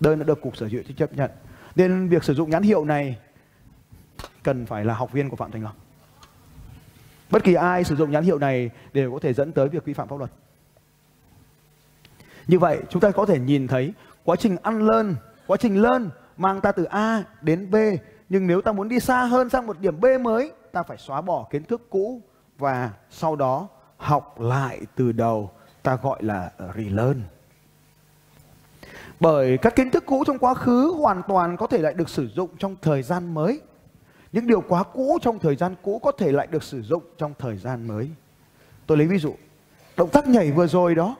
Đơn 0.00 0.18
đã 0.18 0.24
được 0.24 0.40
Cục 0.40 0.56
Sở 0.56 0.66
hữu 0.66 0.82
chấp 0.96 1.12
nhận. 1.12 1.30
Nên 1.76 2.08
việc 2.08 2.24
sử 2.24 2.34
dụng 2.34 2.50
nhãn 2.50 2.62
hiệu 2.62 2.84
này 2.84 3.18
cần 4.42 4.66
phải 4.66 4.84
là 4.84 4.94
học 4.94 5.12
viên 5.12 5.28
của 5.28 5.36
Phạm 5.36 5.50
Thành 5.50 5.62
Long. 5.62 5.76
Bất 7.30 7.44
kỳ 7.44 7.54
ai 7.54 7.84
sử 7.84 7.96
dụng 7.96 8.10
nhãn 8.10 8.24
hiệu 8.24 8.38
này 8.38 8.70
đều 8.92 9.12
có 9.12 9.18
thể 9.18 9.32
dẫn 9.32 9.52
tới 9.52 9.68
việc 9.68 9.84
vi 9.84 9.92
phạm 9.92 10.08
pháp 10.08 10.18
luật. 10.18 10.30
Như 12.46 12.58
vậy 12.58 12.80
chúng 12.90 13.00
ta 13.00 13.10
có 13.10 13.26
thể 13.26 13.38
nhìn 13.38 13.68
thấy 13.68 13.92
quá 14.24 14.36
trình 14.36 14.56
ăn 14.62 14.86
lơn, 14.86 15.16
quá 15.46 15.56
trình 15.56 15.82
lơn 15.82 16.10
mang 16.36 16.60
ta 16.60 16.72
từ 16.72 16.84
A 16.84 17.24
đến 17.40 17.70
B. 17.70 17.76
Nhưng 18.28 18.46
nếu 18.46 18.60
ta 18.60 18.72
muốn 18.72 18.88
đi 18.88 19.00
xa 19.00 19.24
hơn 19.24 19.50
sang 19.50 19.66
một 19.66 19.80
điểm 19.80 20.00
B 20.00 20.06
mới, 20.20 20.52
ta 20.72 20.82
phải 20.82 20.96
xóa 20.98 21.20
bỏ 21.20 21.46
kiến 21.50 21.64
thức 21.64 21.86
cũ 21.90 22.20
và 22.58 22.90
sau 23.10 23.36
đó 23.36 23.68
học 23.96 24.40
lại 24.40 24.80
từ 24.96 25.12
đầu. 25.12 25.50
Ta 25.82 25.96
gọi 26.02 26.22
là 26.22 26.50
relearn. 26.76 27.22
Bởi 29.20 29.58
các 29.58 29.76
kiến 29.76 29.90
thức 29.90 30.04
cũ 30.06 30.24
trong 30.26 30.38
quá 30.38 30.54
khứ 30.54 30.94
hoàn 30.98 31.22
toàn 31.28 31.56
có 31.56 31.66
thể 31.66 31.78
lại 31.78 31.94
được 31.94 32.08
sử 32.08 32.28
dụng 32.28 32.50
trong 32.58 32.76
thời 32.82 33.02
gian 33.02 33.34
mới. 33.34 33.60
Những 34.32 34.46
điều 34.46 34.60
quá 34.60 34.82
cũ 34.82 35.18
trong 35.22 35.38
thời 35.38 35.56
gian 35.56 35.74
cũ 35.82 35.98
có 35.98 36.12
thể 36.12 36.32
lại 36.32 36.46
được 36.46 36.62
sử 36.62 36.82
dụng 36.82 37.02
trong 37.18 37.34
thời 37.38 37.56
gian 37.56 37.88
mới. 37.88 38.10
Tôi 38.86 38.98
lấy 38.98 39.06
ví 39.06 39.18
dụ, 39.18 39.34
động 39.96 40.08
tác 40.10 40.28
nhảy 40.28 40.52
vừa 40.52 40.66
rồi 40.66 40.94
đó, 40.94 41.16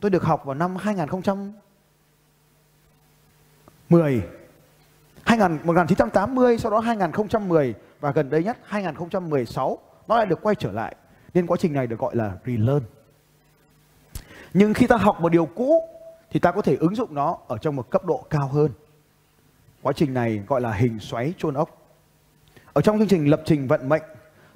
tôi 0.00 0.10
được 0.10 0.22
học 0.22 0.44
vào 0.44 0.54
năm 0.54 0.76
2010, 3.90 4.22
2000, 5.24 5.66
1980, 5.66 6.58
sau 6.58 6.70
đó 6.70 6.80
2010 6.80 7.74
và 8.00 8.10
gần 8.10 8.30
đây 8.30 8.44
nhất 8.44 8.56
2016 8.64 9.78
nó 10.08 10.16
lại 10.16 10.26
được 10.26 10.38
quay 10.42 10.54
trở 10.54 10.72
lại. 10.72 10.96
Nên 11.34 11.46
quá 11.46 11.56
trình 11.60 11.72
này 11.72 11.86
được 11.86 11.98
gọi 11.98 12.16
là 12.16 12.32
relearn. 12.46 12.84
Nhưng 14.54 14.74
khi 14.74 14.86
ta 14.86 14.96
học 14.96 15.20
một 15.20 15.28
điều 15.28 15.46
cũ 15.46 15.82
thì 16.30 16.40
ta 16.40 16.52
có 16.52 16.62
thể 16.62 16.76
ứng 16.76 16.94
dụng 16.94 17.14
nó 17.14 17.38
ở 17.48 17.58
trong 17.58 17.76
một 17.76 17.90
cấp 17.90 18.04
độ 18.04 18.26
cao 18.30 18.48
hơn. 18.48 18.70
Quá 19.82 19.92
trình 19.96 20.14
này 20.14 20.42
gọi 20.46 20.60
là 20.60 20.72
hình 20.72 20.98
xoáy 21.00 21.34
chôn 21.38 21.54
ốc. 21.54 21.82
Ở 22.72 22.82
trong 22.82 22.98
chương 22.98 23.08
trình 23.08 23.30
lập 23.30 23.42
trình 23.44 23.68
vận 23.68 23.88
mệnh, 23.88 24.02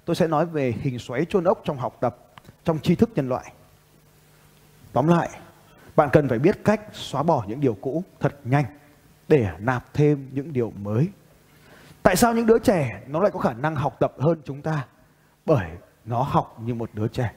tôi 0.05 0.17
sẽ 0.17 0.27
nói 0.27 0.47
về 0.47 0.75
hình 0.81 0.99
xoáy 0.99 1.25
chôn 1.25 1.45
ốc 1.45 1.61
trong 1.65 1.77
học 1.77 1.97
tập, 2.01 2.17
trong 2.65 2.79
tri 2.81 2.95
thức 2.95 3.11
nhân 3.15 3.29
loại. 3.29 3.53
Tóm 4.93 5.09
lại, 5.09 5.31
bạn 5.97 6.09
cần 6.13 6.29
phải 6.29 6.39
biết 6.39 6.65
cách 6.65 6.81
xóa 6.93 7.23
bỏ 7.23 7.45
những 7.49 7.61
điều 7.61 7.75
cũ 7.75 8.03
thật 8.21 8.35
nhanh 8.45 8.65
để 9.29 9.49
nạp 9.59 9.95
thêm 9.95 10.29
những 10.33 10.53
điều 10.53 10.71
mới. 10.71 11.09
Tại 12.03 12.17
sao 12.17 12.35
những 12.35 12.47
đứa 12.47 12.59
trẻ 12.59 13.03
nó 13.07 13.21
lại 13.21 13.31
có 13.31 13.39
khả 13.39 13.53
năng 13.53 13.77
học 13.77 13.97
tập 14.01 14.13
hơn 14.19 14.41
chúng 14.45 14.63
ta? 14.63 14.87
Bởi 15.47 15.71
nó 16.05 16.23
học 16.23 16.57
như 16.65 16.75
một 16.75 16.91
đứa 16.93 17.09
trẻ. 17.09 17.33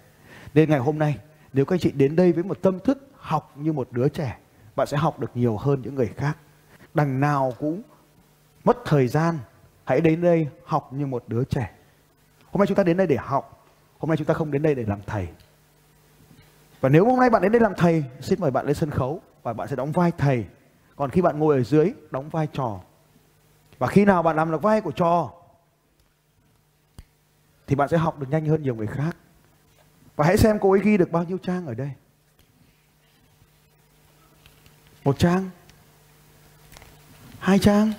Nên 0.54 0.69
ngày 0.69 0.80
hôm 0.80 0.99
nay, 0.99 1.17
nếu 1.54 1.65
các 1.65 1.75
anh 1.75 1.80
chị 1.80 1.91
đến 1.91 2.15
đây 2.15 2.32
với 2.32 2.43
một 2.43 2.62
tâm 2.62 2.80
thức 2.80 3.10
học 3.17 3.54
như 3.56 3.73
một 3.73 3.88
đứa 3.91 4.08
trẻ, 4.08 4.38
bạn 4.75 4.88
sẽ 4.88 4.97
học 4.97 5.19
được 5.19 5.32
nhiều 5.36 5.58
hơn 5.58 5.82
những 5.82 5.95
người 5.95 6.08
khác 6.17 6.38
đằng 6.93 7.19
nào 7.19 7.54
cũng 7.60 7.82
mất 8.63 8.77
thời 8.86 9.08
gian 9.08 9.38
hãy 9.86 10.01
đến 10.01 10.21
đây 10.21 10.47
học 10.65 10.93
như 10.93 11.06
một 11.06 11.23
đứa 11.27 11.43
trẻ 11.43 11.71
hôm 12.45 12.60
nay 12.60 12.67
chúng 12.67 12.77
ta 12.77 12.84
đến 12.84 12.97
đây 12.97 13.08
để 13.08 13.15
học 13.15 13.65
hôm 13.97 14.10
nay 14.10 14.17
chúng 14.17 14.27
ta 14.27 14.34
không 14.34 14.51
đến 14.51 14.62
đây 14.62 14.75
để 14.75 14.84
làm 14.88 14.99
thầy 15.06 15.27
và 16.82 16.89
nếu 16.89 17.06
hôm 17.06 17.19
nay 17.19 17.30
bạn 17.30 17.41
đến 17.41 17.51
đây 17.51 17.62
làm 17.62 17.73
thầy 17.77 18.04
xin 18.21 18.39
mời 18.39 18.51
bạn 18.51 18.65
lên 18.65 18.75
sân 18.75 18.89
khấu 18.89 19.21
và 19.43 19.54
bạn 19.54 19.67
sẽ 19.67 19.75
đóng 19.75 19.91
vai 19.91 20.12
thầy 20.17 20.45
còn 20.95 21.10
khi 21.10 21.21
bạn 21.21 21.39
ngồi 21.39 21.58
ở 21.58 21.63
dưới, 21.63 21.93
đóng 22.12 22.30
vai 22.30 22.47
trò. 22.54 22.80
Và 23.77 23.88
khi 23.88 24.06
nào 24.06 24.23
bạn 24.23 24.36
làm 24.36 24.51
được 24.51 24.62
vai 24.62 24.82
của 24.82 24.91
trò, 24.91 25.32
thì 27.67 27.75
bạn 27.75 27.89
sẽ 27.89 27.97
học 27.97 28.19
được 28.19 28.27
nhanh 28.30 28.45
hơn 28.45 28.63
nhiều 28.63 28.75
người 28.75 28.88
khác. 28.88 29.17
Và 30.15 30.25
hãy 30.25 30.38
xem 30.38 30.58
cô 30.62 30.71
ấy 30.71 30.82
ghi 30.84 30.97
được 30.97 31.12
bao 31.12 31.23
nhiêu 31.23 31.38
trang 31.38 31.65
ở 31.65 31.73
đây. 31.73 31.91
Một 35.04 35.19
trang. 35.19 35.49
Hai 37.39 37.60
trang. 37.60 37.93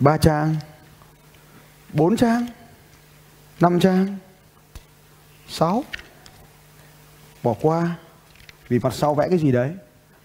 Ba 0.00 0.16
trang. 0.16 0.56
Bốn 1.92 2.16
trang. 2.16 2.46
Năm 3.60 3.80
trang. 3.80 4.18
Sáu. 5.48 5.84
Bỏ 7.42 7.54
qua. 7.62 7.98
Vì 8.68 8.78
mặt 8.78 8.94
sau 8.94 9.14
vẽ 9.14 9.28
cái 9.28 9.38
gì 9.38 9.52
đấy? 9.52 9.76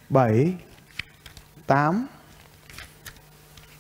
Bảy 0.10 0.54
tám. 1.68 2.08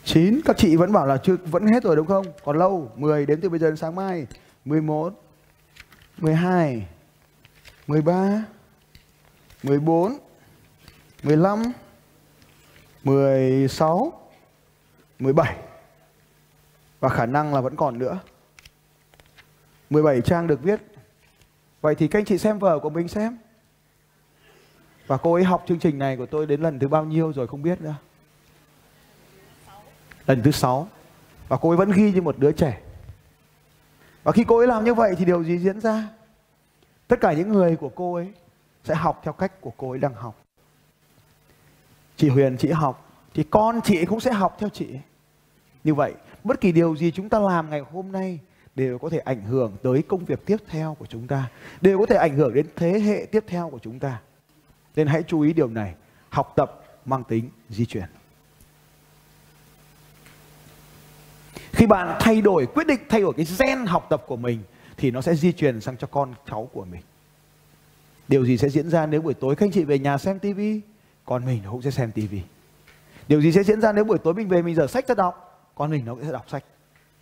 Chín, 0.03 0.41
các 0.45 0.57
chị 0.57 0.75
vẫn 0.75 0.91
bảo 0.91 1.07
là 1.07 1.17
chưa, 1.17 1.35
vẫn 1.45 1.67
hết 1.67 1.83
rồi 1.83 1.95
đúng 1.95 2.07
không? 2.07 2.25
Còn 2.45 2.57
lâu 2.57 2.91
10 2.95 3.25
đến 3.25 3.41
từ 3.41 3.49
bây 3.49 3.59
giờ 3.59 3.67
đến 3.67 3.77
sáng 3.77 3.95
mai. 3.95 4.27
11 4.65 5.23
12 6.17 6.87
13 7.87 8.43
14 9.63 10.17
15 11.23 11.63
16 13.03 14.13
17 15.19 15.55
và 16.99 17.09
khả 17.09 17.25
năng 17.25 17.53
là 17.53 17.61
vẫn 17.61 17.75
còn 17.75 17.99
nữa. 17.99 18.19
17 19.89 20.21
trang 20.21 20.47
được 20.47 20.63
viết. 20.63 20.81
Vậy 21.81 21.95
thì 21.95 22.07
các 22.07 22.19
anh 22.19 22.25
chị 22.25 22.37
xem 22.37 22.59
vở 22.59 22.79
của 22.79 22.89
mình 22.89 23.07
xem. 23.07 23.37
Và 25.07 25.17
cô 25.17 25.33
ấy 25.33 25.43
học 25.43 25.63
chương 25.67 25.79
trình 25.79 25.99
này 25.99 26.17
của 26.17 26.25
tôi 26.25 26.45
đến 26.45 26.61
lần 26.61 26.79
thứ 26.79 26.87
bao 26.87 27.05
nhiêu 27.05 27.33
rồi 27.33 27.47
không 27.47 27.61
biết 27.61 27.81
nữa. 27.81 27.95
Lần 30.27 30.41
thứ 30.43 30.51
6 30.51 30.87
Và 31.47 31.57
cô 31.57 31.69
ấy 31.69 31.77
vẫn 31.77 31.91
ghi 31.91 32.11
như 32.11 32.21
một 32.21 32.37
đứa 32.37 32.51
trẻ. 32.51 32.81
Và 34.23 34.31
khi 34.31 34.43
cô 34.47 34.57
ấy 34.57 34.67
làm 34.67 34.83
như 34.83 34.93
vậy 34.93 35.15
thì 35.17 35.25
điều 35.25 35.43
gì 35.43 35.57
diễn 35.57 35.81
ra? 35.81 36.07
Tất 37.07 37.21
cả 37.21 37.33
những 37.33 37.51
người 37.51 37.75
của 37.75 37.89
cô 37.89 38.15
ấy 38.15 38.33
Sẽ 38.83 38.95
học 38.95 39.21
theo 39.23 39.33
cách 39.33 39.61
của 39.61 39.71
cô 39.77 39.89
ấy 39.89 39.99
đang 39.99 40.13
học. 40.13 40.43
Chị 42.17 42.29
Huyền 42.29 42.57
chị 42.57 42.71
học 42.71 43.09
Thì 43.33 43.43
con 43.43 43.81
chị 43.83 44.05
cũng 44.05 44.19
sẽ 44.19 44.31
học 44.31 44.55
theo 44.59 44.69
chị. 44.69 44.87
Như 45.83 45.93
vậy 45.93 46.13
bất 46.43 46.61
kỳ 46.61 46.71
điều 46.71 46.95
gì 46.95 47.11
chúng 47.11 47.29
ta 47.29 47.39
làm 47.39 47.69
ngày 47.69 47.79
hôm 47.79 48.11
nay 48.11 48.39
đều 48.75 48.97
có 48.97 49.09
thể 49.09 49.17
ảnh 49.17 49.41
hưởng 49.41 49.77
tới 49.83 50.03
công 50.07 50.25
việc 50.25 50.45
tiếp 50.45 50.57
theo 50.67 50.95
của 50.99 51.05
chúng 51.05 51.27
ta, 51.27 51.49
đều 51.81 51.99
có 51.99 52.05
thể 52.05 52.15
ảnh 52.15 52.35
hưởng 52.35 52.53
đến 52.53 52.65
thế 52.75 52.99
hệ 52.99 53.25
tiếp 53.31 53.43
theo 53.47 53.69
của 53.69 53.79
chúng 53.79 53.99
ta. 53.99 54.21
Nên 54.95 55.07
hãy 55.07 55.23
chú 55.27 55.41
ý 55.41 55.53
điều 55.53 55.67
này, 55.67 55.93
học 56.29 56.53
tập 56.55 56.83
mang 57.05 57.23
tính 57.23 57.49
di 57.69 57.85
chuyển. 57.85 58.05
Khi 61.71 61.85
bạn 61.85 62.17
thay 62.19 62.41
đổi, 62.41 62.65
quyết 62.65 62.87
định 62.87 62.99
thay 63.09 63.21
đổi 63.21 63.33
cái 63.37 63.45
gen 63.59 63.85
học 63.85 64.07
tập 64.09 64.23
của 64.27 64.35
mình 64.37 64.63
thì 64.97 65.11
nó 65.11 65.21
sẽ 65.21 65.35
di 65.35 65.51
truyền 65.51 65.81
sang 65.81 65.97
cho 65.97 66.07
con 66.07 66.33
cháu 66.49 66.69
của 66.73 66.85
mình. 66.85 67.01
Điều 68.27 68.45
gì 68.45 68.57
sẽ 68.57 68.69
diễn 68.69 68.89
ra 68.89 69.05
nếu 69.05 69.21
buổi 69.21 69.33
tối 69.33 69.55
các 69.55 69.65
anh 69.65 69.71
chị 69.71 69.83
về 69.83 69.99
nhà 69.99 70.17
xem 70.17 70.39
tivi, 70.39 70.81
con 71.25 71.45
mình 71.45 71.61
nó 71.63 71.71
cũng 71.71 71.81
sẽ 71.81 71.91
xem 71.91 72.11
tivi. 72.11 72.41
Điều 73.27 73.41
gì 73.41 73.51
sẽ 73.51 73.63
diễn 73.63 73.81
ra 73.81 73.91
nếu 73.91 74.03
buổi 74.03 74.17
tối 74.17 74.33
mình 74.33 74.47
về 74.47 74.61
mình 74.61 74.75
dở 74.75 74.87
sách 74.87 75.07
ra 75.07 75.15
đọc, 75.15 75.71
con 75.75 75.91
mình 75.91 76.05
nó 76.05 76.15
cũng 76.15 76.23
sẽ 76.23 76.31
đọc 76.31 76.45
sách. 76.49 76.63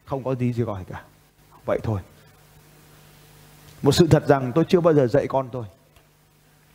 Không 0.06 0.24
có 0.24 0.36
gì 0.36 0.54
gì 0.54 0.64
gọi 0.64 0.84
cả. 0.90 1.04
Vậy 1.66 1.80
thôi. 1.84 2.02
Một 3.82 3.92
sự 3.92 4.08
thật 4.08 4.28
rằng 4.28 4.52
tôi 4.56 4.66
chưa 4.68 4.82
bao 4.82 4.94
giờ 4.94 5.08
dạy 5.08 5.28
con 5.28 5.50
tôi. 5.52 5.66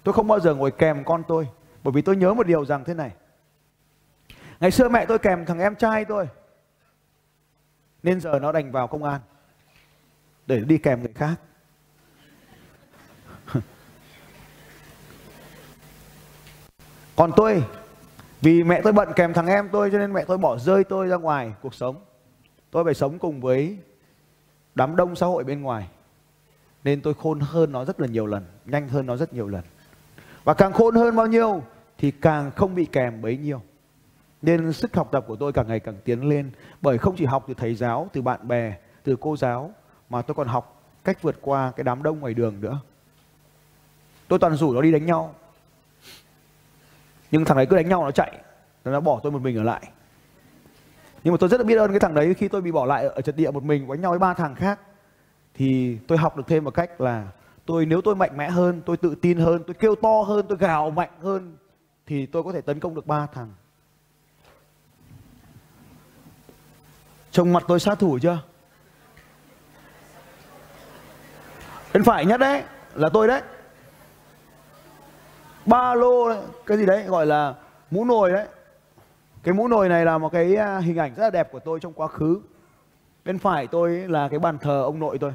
Tôi 0.09 0.13
không 0.13 0.29
bao 0.29 0.41
giờ 0.41 0.55
ngồi 0.55 0.71
kèm 0.71 1.05
con 1.05 1.23
tôi. 1.29 1.49
Bởi 1.83 1.93
vì 1.93 2.03
tôi 2.03 2.17
nhớ 2.17 2.35
một 2.35 2.47
điều 2.47 2.65
rằng 2.65 2.85
thế 2.85 2.95
này. 2.95 3.11
Ngày 4.61 4.71
xưa 4.71 4.89
mẹ 4.89 5.07
tôi 5.07 5.19
kèm 5.19 5.47
thằng 5.47 5.59
em 5.59 5.75
trai 5.75 6.05
tôi. 6.05 6.29
Nên 8.03 8.21
giờ 8.21 8.39
nó 8.43 8.53
đành 8.53 8.73
vào 8.73 8.87
công 8.87 9.05
an. 9.05 9.21
Để 10.47 10.61
đi 10.61 10.79
kèm 10.79 11.01
người 11.01 11.13
khác. 11.15 11.35
Còn 17.17 17.31
tôi, 17.37 17.65
Vì 18.41 18.63
mẹ 18.63 18.81
tôi 18.85 18.93
bận 18.93 19.09
kèm 19.17 19.33
thằng 19.33 19.47
em 19.47 19.69
tôi 19.73 19.91
Cho 19.91 19.99
nên 19.99 20.13
mẹ 20.13 20.25
tôi 20.25 20.39
bỏ 20.39 20.59
rơi 20.59 20.85
tôi 20.85 21.07
ra 21.07 21.17
ngoài 21.17 21.55
cuộc 21.63 21.75
sống 21.75 22.05
Tôi 22.71 22.85
phải 22.85 22.95
sống 22.95 23.19
cùng 23.19 23.41
với 23.41 23.79
đám 24.75 24.97
đông 24.97 25.17
xã 25.17 25.27
hội 25.27 25.45
bên 25.45 25.63
ngoài, 25.63 25.89
nên 26.85 27.01
tôi 27.01 27.15
khôn 27.15 27.41
hơn 27.41 27.73
nó 27.73 27.85
rất 27.85 28.01
là 28.01 28.07
nhiều 28.07 28.27
lần, 28.27 28.45
nhanh 28.65 28.89
hơn 28.89 29.07
nó 29.07 29.17
rất 29.17 29.33
nhiều 29.33 29.49
lần 29.49 29.63
và 30.49 30.55
càng 30.55 30.73
khôn 30.73 30.95
hơn 30.95 31.17
bao 31.17 31.27
nhiêu 31.27 31.63
thì 31.99 32.11
càng 32.11 32.51
không 32.51 32.75
bị 32.75 32.85
kèm 32.85 33.23
bấy 33.23 33.37
nhiêu. 33.37 33.63
Nên 34.43 34.73
sức 34.73 34.97
học 34.97 35.09
tập 35.13 35.25
của 35.27 35.37
tôi 35.37 35.53
càng 35.53 35.69
ngày 35.69 35.81
càng 35.81 35.95
tiến 36.05 36.29
lên, 36.29 36.51
bởi 36.81 36.99
không 36.99 37.17
chỉ 37.17 37.25
học 37.25 37.45
từ 37.49 37.55
thầy 37.55 37.75
giáo, 37.75 38.09
từ 38.13 38.23
bạn 38.23 38.49
bè, 38.49 38.75
từ 39.03 39.17
cô 39.21 39.37
giáo, 39.37 39.71
mà 40.11 40.23
tôi 40.23 40.35
còn 40.35 40.49
học 40.49 40.83
cách 41.05 41.23
vượt 41.23 41.39
qua 41.41 41.73
cái 41.77 41.85
đám 41.85 42.03
đông 42.03 42.21
ngoài 42.21 42.35
đường 42.35 42.61
nữa. 42.61 42.81
Tôi 44.29 44.39
toàn 44.39 44.57
rủ 44.57 44.73
nó 44.73 44.81
đi 44.81 44.93
đánh 44.93 45.07
nhau. 45.07 45.35
Nhưng 47.31 47.45
thằng 47.45 47.57
ấy 47.57 47.67
cứ 47.67 47.77
đánh 47.77 47.89
nhau 47.89 48.05
nó 48.05 48.11
chạy, 48.11 48.39
nó 48.85 49.01
bỏ 49.01 49.21
tôi 49.23 49.33
một 49.33 49.43
mình 49.43 49.57
ở 49.57 49.63
lại. 49.63 49.83
Nhưng 51.25 51.33
mà 51.33 51.39
tôi 51.41 51.49
rất 51.49 51.61
là 51.61 51.65
biết 51.65 51.77
ơn 51.77 51.91
cái 51.91 52.01
thằng 52.01 52.15
đấy 52.15 52.35
khi 52.35 52.49
tôi 52.49 52.63
bị 52.63 52.73
bỏ 52.73 52.87
lại 52.87 53.05
ở 53.05 53.21
trận 53.21 53.37
địa 53.37 53.51
một 53.51 53.63
mình 53.63 53.89
đánh 53.89 54.01
nhau 54.01 54.11
với 54.11 54.19
ba 54.19 54.35
thằng 54.35 54.55
khác, 54.55 54.81
thì 55.55 55.99
tôi 56.07 56.19
học 56.19 56.37
được 56.37 56.45
thêm 56.47 56.65
một 56.65 56.75
cách 56.75 57.01
là 57.01 57.29
tôi 57.69 57.87
nếu 57.87 58.01
tôi 58.01 58.15
mạnh 58.15 58.37
mẽ 58.37 58.51
hơn 58.51 58.83
tôi 58.87 58.97
tự 58.97 59.15
tin 59.15 59.39
hơn 59.39 59.63
tôi 59.67 59.75
kêu 59.75 59.95
to 59.95 60.23
hơn 60.23 60.47
tôi 60.49 60.59
gào 60.59 60.91
mạnh 60.91 61.11
hơn 61.23 61.57
thì 62.07 62.27
tôi 62.27 62.43
có 62.43 62.53
thể 62.53 62.61
tấn 62.61 62.81
công 62.81 62.95
được 62.95 63.07
ba 63.07 63.27
thằng 63.27 63.53
trông 67.31 67.53
mặt 67.53 67.65
tôi 67.69 67.81
sát 67.81 67.99
thủ 67.99 68.19
chưa 68.23 68.43
bên 71.95 72.05
phải 72.05 72.27
nhất 72.27 72.41
đấy 72.41 72.63
là 72.95 73.09
tôi 73.09 73.29
đấy 73.29 73.43
ba 75.67 75.95
lô 75.95 76.29
đấy, 76.29 76.39
cái 76.67 76.79
gì 76.79 76.87
đấy 76.87 77.03
gọi 77.03 77.27
là 77.27 77.55
mũ 77.91 78.05
nồi 78.05 78.31
đấy 78.31 78.47
cái 79.43 79.55
mũ 79.55 79.69
nồi 79.69 79.89
này 79.89 80.05
là 80.05 80.19
một 80.19 80.33
cái 80.33 80.57
à, 80.57 80.79
hình 80.79 80.97
ảnh 80.97 81.15
rất 81.15 81.23
là 81.23 81.31
đẹp 81.31 81.53
của 81.53 81.61
tôi 81.61 81.81
trong 81.81 81.93
quá 81.93 82.09
khứ. 82.09 82.41
Bên 83.25 83.39
phải 83.39 83.67
tôi 83.67 83.91
là 83.91 84.29
cái 84.29 84.39
bàn 84.39 84.59
thờ 84.59 84.83
ông 84.83 84.99
nội 84.99 85.19
tôi. 85.19 85.33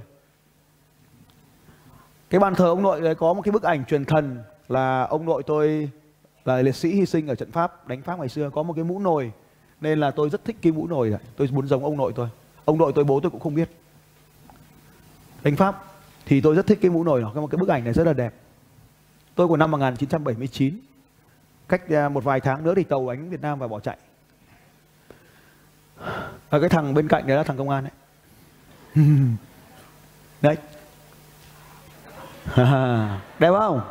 Cái 2.33 2.39
bàn 2.39 2.55
thờ 2.55 2.65
ông 2.65 2.81
nội 2.81 3.01
đấy 3.01 3.15
có 3.15 3.33
một 3.33 3.41
cái 3.41 3.51
bức 3.51 3.63
ảnh 3.63 3.85
truyền 3.85 4.05
thần 4.05 4.43
là 4.67 5.03
ông 5.03 5.25
nội 5.25 5.43
tôi 5.43 5.89
là 6.45 6.61
liệt 6.61 6.75
sĩ 6.75 6.89
hy 6.89 7.05
sinh 7.05 7.27
ở 7.27 7.35
trận 7.35 7.51
Pháp, 7.51 7.87
đánh 7.87 8.01
Pháp 8.01 8.19
ngày 8.19 8.29
xưa. 8.29 8.49
Có 8.49 8.63
một 8.63 8.73
cái 8.73 8.83
mũ 8.83 8.99
nồi 8.99 9.31
nên 9.81 9.99
là 9.99 10.11
tôi 10.11 10.29
rất 10.29 10.45
thích 10.45 10.55
cái 10.61 10.71
mũ 10.71 10.87
nồi 10.87 11.09
này. 11.09 11.19
Tôi 11.35 11.49
muốn 11.51 11.67
giống 11.67 11.83
ông 11.83 11.97
nội 11.97 12.13
tôi. 12.15 12.27
Ông 12.65 12.77
nội 12.77 12.91
tôi 12.95 13.03
bố 13.05 13.19
tôi 13.19 13.31
cũng 13.31 13.39
không 13.39 13.55
biết. 13.55 13.69
Đánh 15.43 15.55
Pháp 15.55 15.83
thì 16.25 16.41
tôi 16.41 16.55
rất 16.55 16.67
thích 16.67 16.79
cái 16.81 16.91
mũ 16.91 17.03
nồi 17.03 17.21
đó. 17.21 17.31
Cái, 17.35 17.43
cái 17.51 17.57
bức 17.57 17.69
ảnh 17.69 17.83
này 17.83 17.93
rất 17.93 18.07
là 18.07 18.13
đẹp. 18.13 18.33
Tôi 19.35 19.47
của 19.47 19.57
năm 19.57 19.71
1979 19.71 20.79
cách 21.69 21.89
à, 21.89 22.09
một 22.09 22.23
vài 22.23 22.39
tháng 22.39 22.63
nữa 22.63 22.73
thì 22.75 22.83
tàu 22.83 23.09
đánh 23.09 23.29
Việt 23.29 23.41
Nam 23.41 23.59
và 23.59 23.67
bỏ 23.67 23.79
chạy 23.79 23.97
và 26.49 26.59
cái 26.59 26.69
thằng 26.69 26.93
bên 26.93 27.07
cạnh 27.07 27.27
đấy 27.27 27.37
là 27.37 27.43
thằng 27.43 27.57
công 27.57 27.69
an 27.69 27.83
đấy 27.83 27.93
đấy 30.41 30.57
đẹp 33.39 33.51
không? 33.59 33.81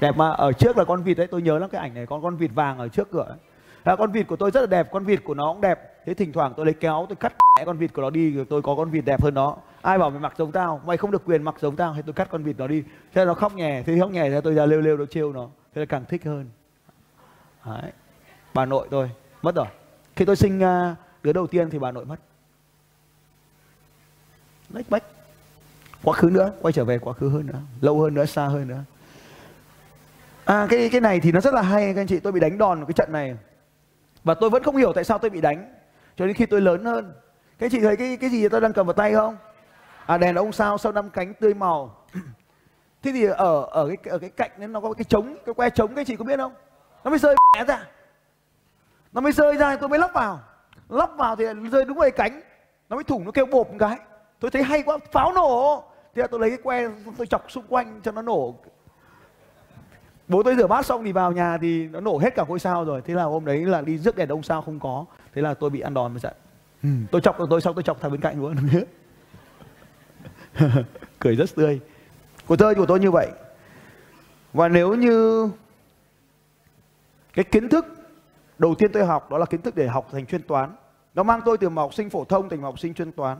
Đẹp 0.00 0.16
mà 0.16 0.30
ở 0.30 0.52
trước 0.52 0.76
là 0.76 0.84
con 0.84 1.02
vịt 1.02 1.16
đấy 1.16 1.26
tôi 1.26 1.42
nhớ 1.42 1.58
lắm 1.58 1.70
cái 1.70 1.80
ảnh 1.80 1.94
này 1.94 2.06
con 2.06 2.22
con 2.22 2.36
vịt 2.36 2.50
vàng 2.54 2.78
ở 2.78 2.88
trước 2.88 3.10
cửa 3.10 3.24
ấy. 3.28 3.38
À, 3.84 3.96
con 3.96 4.12
vịt 4.12 4.26
của 4.26 4.36
tôi 4.36 4.50
rất 4.50 4.60
là 4.60 4.66
đẹp 4.66 4.88
con 4.92 5.04
vịt 5.04 5.24
của 5.24 5.34
nó 5.34 5.52
cũng 5.52 5.60
đẹp. 5.60 6.04
Thế 6.06 6.14
thỉnh 6.14 6.32
thoảng 6.32 6.52
tôi 6.56 6.66
lấy 6.66 6.74
kéo 6.74 7.06
tôi 7.08 7.16
cắt 7.16 7.34
con 7.66 7.78
vịt 7.78 7.92
của 7.92 8.02
nó 8.02 8.10
đi 8.10 8.44
tôi 8.50 8.62
có 8.62 8.74
con 8.74 8.90
vịt 8.90 9.04
đẹp 9.04 9.22
hơn 9.22 9.34
nó. 9.34 9.56
Ai 9.82 9.98
bảo 9.98 10.10
mày 10.10 10.20
mặc 10.20 10.34
giống 10.38 10.52
tao? 10.52 10.80
Mày 10.86 10.96
không 10.96 11.10
được 11.10 11.22
quyền 11.24 11.42
mặc 11.42 11.54
giống 11.60 11.76
tao 11.76 11.92
hay 11.92 12.02
tôi 12.02 12.12
cắt 12.12 12.28
con 12.30 12.42
vịt 12.42 12.58
nó 12.58 12.66
đi? 12.66 12.82
Thế 13.14 13.20
là 13.20 13.24
nó 13.24 13.34
khóc 13.34 13.54
nhè 13.54 13.82
thế 13.86 13.98
khóc 14.00 14.10
nhè 14.10 14.30
thế 14.30 14.40
tôi 14.40 14.54
ra 14.54 14.66
lêu 14.66 14.80
lêu 14.80 14.96
nó 14.96 15.06
trêu 15.06 15.32
nó. 15.32 15.48
Thế 15.74 15.80
là 15.80 15.86
càng 15.86 16.04
thích 16.08 16.24
hơn. 16.24 16.50
Đấy. 17.66 17.92
bà 18.54 18.66
nội 18.66 18.88
tôi 18.90 19.10
mất 19.42 19.54
rồi. 19.54 19.66
Khi 20.16 20.24
tôi 20.24 20.36
sinh 20.36 20.62
à, 20.62 20.96
đứa 21.22 21.32
đầu 21.32 21.46
tiên 21.46 21.70
thì 21.70 21.78
bà 21.78 21.92
nội 21.92 22.04
mất. 22.04 22.16
Lách 24.70 24.90
bách 24.90 25.02
quá 26.06 26.14
khứ 26.14 26.30
nữa, 26.30 26.52
quay 26.62 26.72
trở 26.72 26.84
về 26.84 26.98
quá 26.98 27.12
khứ 27.12 27.28
hơn 27.28 27.46
nữa, 27.46 27.58
lâu 27.80 28.00
hơn 28.00 28.14
nữa, 28.14 28.24
xa 28.24 28.46
hơn 28.46 28.68
nữa. 28.68 28.80
À 30.44 30.66
cái 30.70 30.88
cái 30.92 31.00
này 31.00 31.20
thì 31.20 31.32
nó 31.32 31.40
rất 31.40 31.54
là 31.54 31.62
hay 31.62 31.94
các 31.94 32.00
anh 32.00 32.06
chị, 32.06 32.20
tôi 32.20 32.32
bị 32.32 32.40
đánh 32.40 32.58
đòn 32.58 32.84
cái 32.86 32.92
trận 32.92 33.12
này. 33.12 33.36
Và 34.24 34.34
tôi 34.34 34.50
vẫn 34.50 34.62
không 34.62 34.76
hiểu 34.76 34.92
tại 34.92 35.04
sao 35.04 35.18
tôi 35.18 35.30
bị 35.30 35.40
đánh, 35.40 35.74
cho 36.16 36.26
đến 36.26 36.34
khi 36.34 36.46
tôi 36.46 36.60
lớn 36.60 36.84
hơn. 36.84 37.12
Các 37.58 37.66
anh 37.66 37.70
chị 37.70 37.80
thấy 37.80 37.96
cái 37.96 38.16
cái 38.16 38.30
gì 38.30 38.48
tôi 38.48 38.60
đang 38.60 38.72
cầm 38.72 38.86
vào 38.86 38.92
tay 38.92 39.12
không? 39.12 39.36
À 40.06 40.18
đèn 40.18 40.34
ông 40.34 40.52
sao 40.52 40.78
sau 40.78 40.92
năm 40.92 41.10
cánh 41.10 41.34
tươi 41.34 41.54
màu. 41.54 41.96
Thế 43.02 43.12
thì 43.12 43.24
ở 43.24 43.62
ở 43.62 43.88
cái 43.88 44.12
ở 44.12 44.18
cái 44.18 44.30
cạnh 44.30 44.50
nên 44.58 44.72
nó 44.72 44.80
có 44.80 44.92
cái 44.92 45.04
trống, 45.04 45.36
cái 45.46 45.54
que 45.54 45.70
trống, 45.70 45.88
các 45.88 46.00
anh 46.00 46.06
chị 46.06 46.16
có 46.16 46.24
biết 46.24 46.36
không? 46.36 46.54
Nó 47.04 47.10
mới 47.10 47.18
rơi 47.18 47.36
mẹ 47.56 47.64
ra. 47.64 47.86
Nó 49.12 49.20
mới 49.20 49.32
rơi 49.32 49.56
ra, 49.56 49.76
tôi 49.76 49.88
mới 49.88 49.98
lắp 49.98 50.10
vào. 50.14 50.40
Lắp 50.88 51.10
vào 51.16 51.36
thì 51.36 51.44
rơi 51.72 51.84
đúng 51.84 51.98
về 51.98 52.10
cánh. 52.10 52.40
Nó 52.88 52.96
mới 52.96 53.04
thủng, 53.04 53.24
nó 53.24 53.30
kêu 53.30 53.46
bộp 53.46 53.70
một 53.70 53.76
cái. 53.78 53.98
Tôi 54.40 54.50
thấy 54.50 54.62
hay 54.62 54.82
quá, 54.82 54.98
pháo 55.12 55.32
nổ 55.32 55.84
thế 56.16 56.22
là 56.22 56.28
tôi 56.28 56.40
lấy 56.40 56.50
cái 56.50 56.58
que 56.62 56.88
tôi 57.18 57.26
chọc 57.26 57.50
xung 57.50 57.64
quanh 57.68 58.00
cho 58.04 58.12
nó 58.12 58.22
nổ. 58.22 58.54
Bố 60.28 60.42
tôi 60.42 60.56
rửa 60.56 60.66
bát 60.66 60.86
xong 60.86 61.04
thì 61.04 61.12
vào 61.12 61.32
nhà 61.32 61.58
thì 61.58 61.88
nó 61.88 62.00
nổ 62.00 62.18
hết 62.18 62.34
cả 62.34 62.44
ngôi 62.48 62.58
sao 62.58 62.84
rồi. 62.84 63.02
Thế 63.04 63.14
là 63.14 63.24
hôm 63.24 63.44
đấy 63.44 63.66
là 63.66 63.80
đi 63.80 63.98
rước 63.98 64.16
đèn 64.16 64.28
ông 64.28 64.42
sao 64.42 64.62
không 64.62 64.80
có. 64.80 65.04
Thế 65.34 65.42
là 65.42 65.54
tôi 65.54 65.70
bị 65.70 65.80
ăn 65.80 65.94
đòn 65.94 66.12
một 66.12 66.18
trận. 66.22 66.32
Ừ. 66.82 66.88
tôi 67.10 67.20
chọc 67.20 67.36
tôi 67.50 67.60
xong 67.60 67.74
tôi 67.74 67.82
chọc 67.82 68.00
thằng 68.00 68.10
bên 68.10 68.20
cạnh 68.20 68.40
luôn. 68.40 68.56
Cười 71.18 71.36
rất 71.36 71.54
tươi. 71.54 71.80
Cuộc 72.46 72.56
chơi 72.56 72.74
của 72.74 72.86
tôi 72.86 73.00
như 73.00 73.10
vậy. 73.10 73.28
Và 74.52 74.68
nếu 74.68 74.94
như 74.94 75.48
cái 77.34 77.44
kiến 77.44 77.68
thức 77.68 77.86
đầu 78.58 78.74
tiên 78.74 78.92
tôi 78.92 79.06
học 79.06 79.30
đó 79.30 79.38
là 79.38 79.46
kiến 79.46 79.62
thức 79.62 79.76
để 79.76 79.88
học 79.88 80.08
thành 80.12 80.26
chuyên 80.26 80.42
toán. 80.42 80.76
Nó 81.14 81.22
mang 81.22 81.40
tôi 81.44 81.58
từ 81.58 81.68
một 81.68 81.82
học 81.82 81.94
sinh 81.94 82.10
phổ 82.10 82.24
thông 82.24 82.48
thành 82.48 82.60
một 82.60 82.66
học 82.66 82.78
sinh 82.78 82.94
chuyên 82.94 83.12
toán 83.12 83.38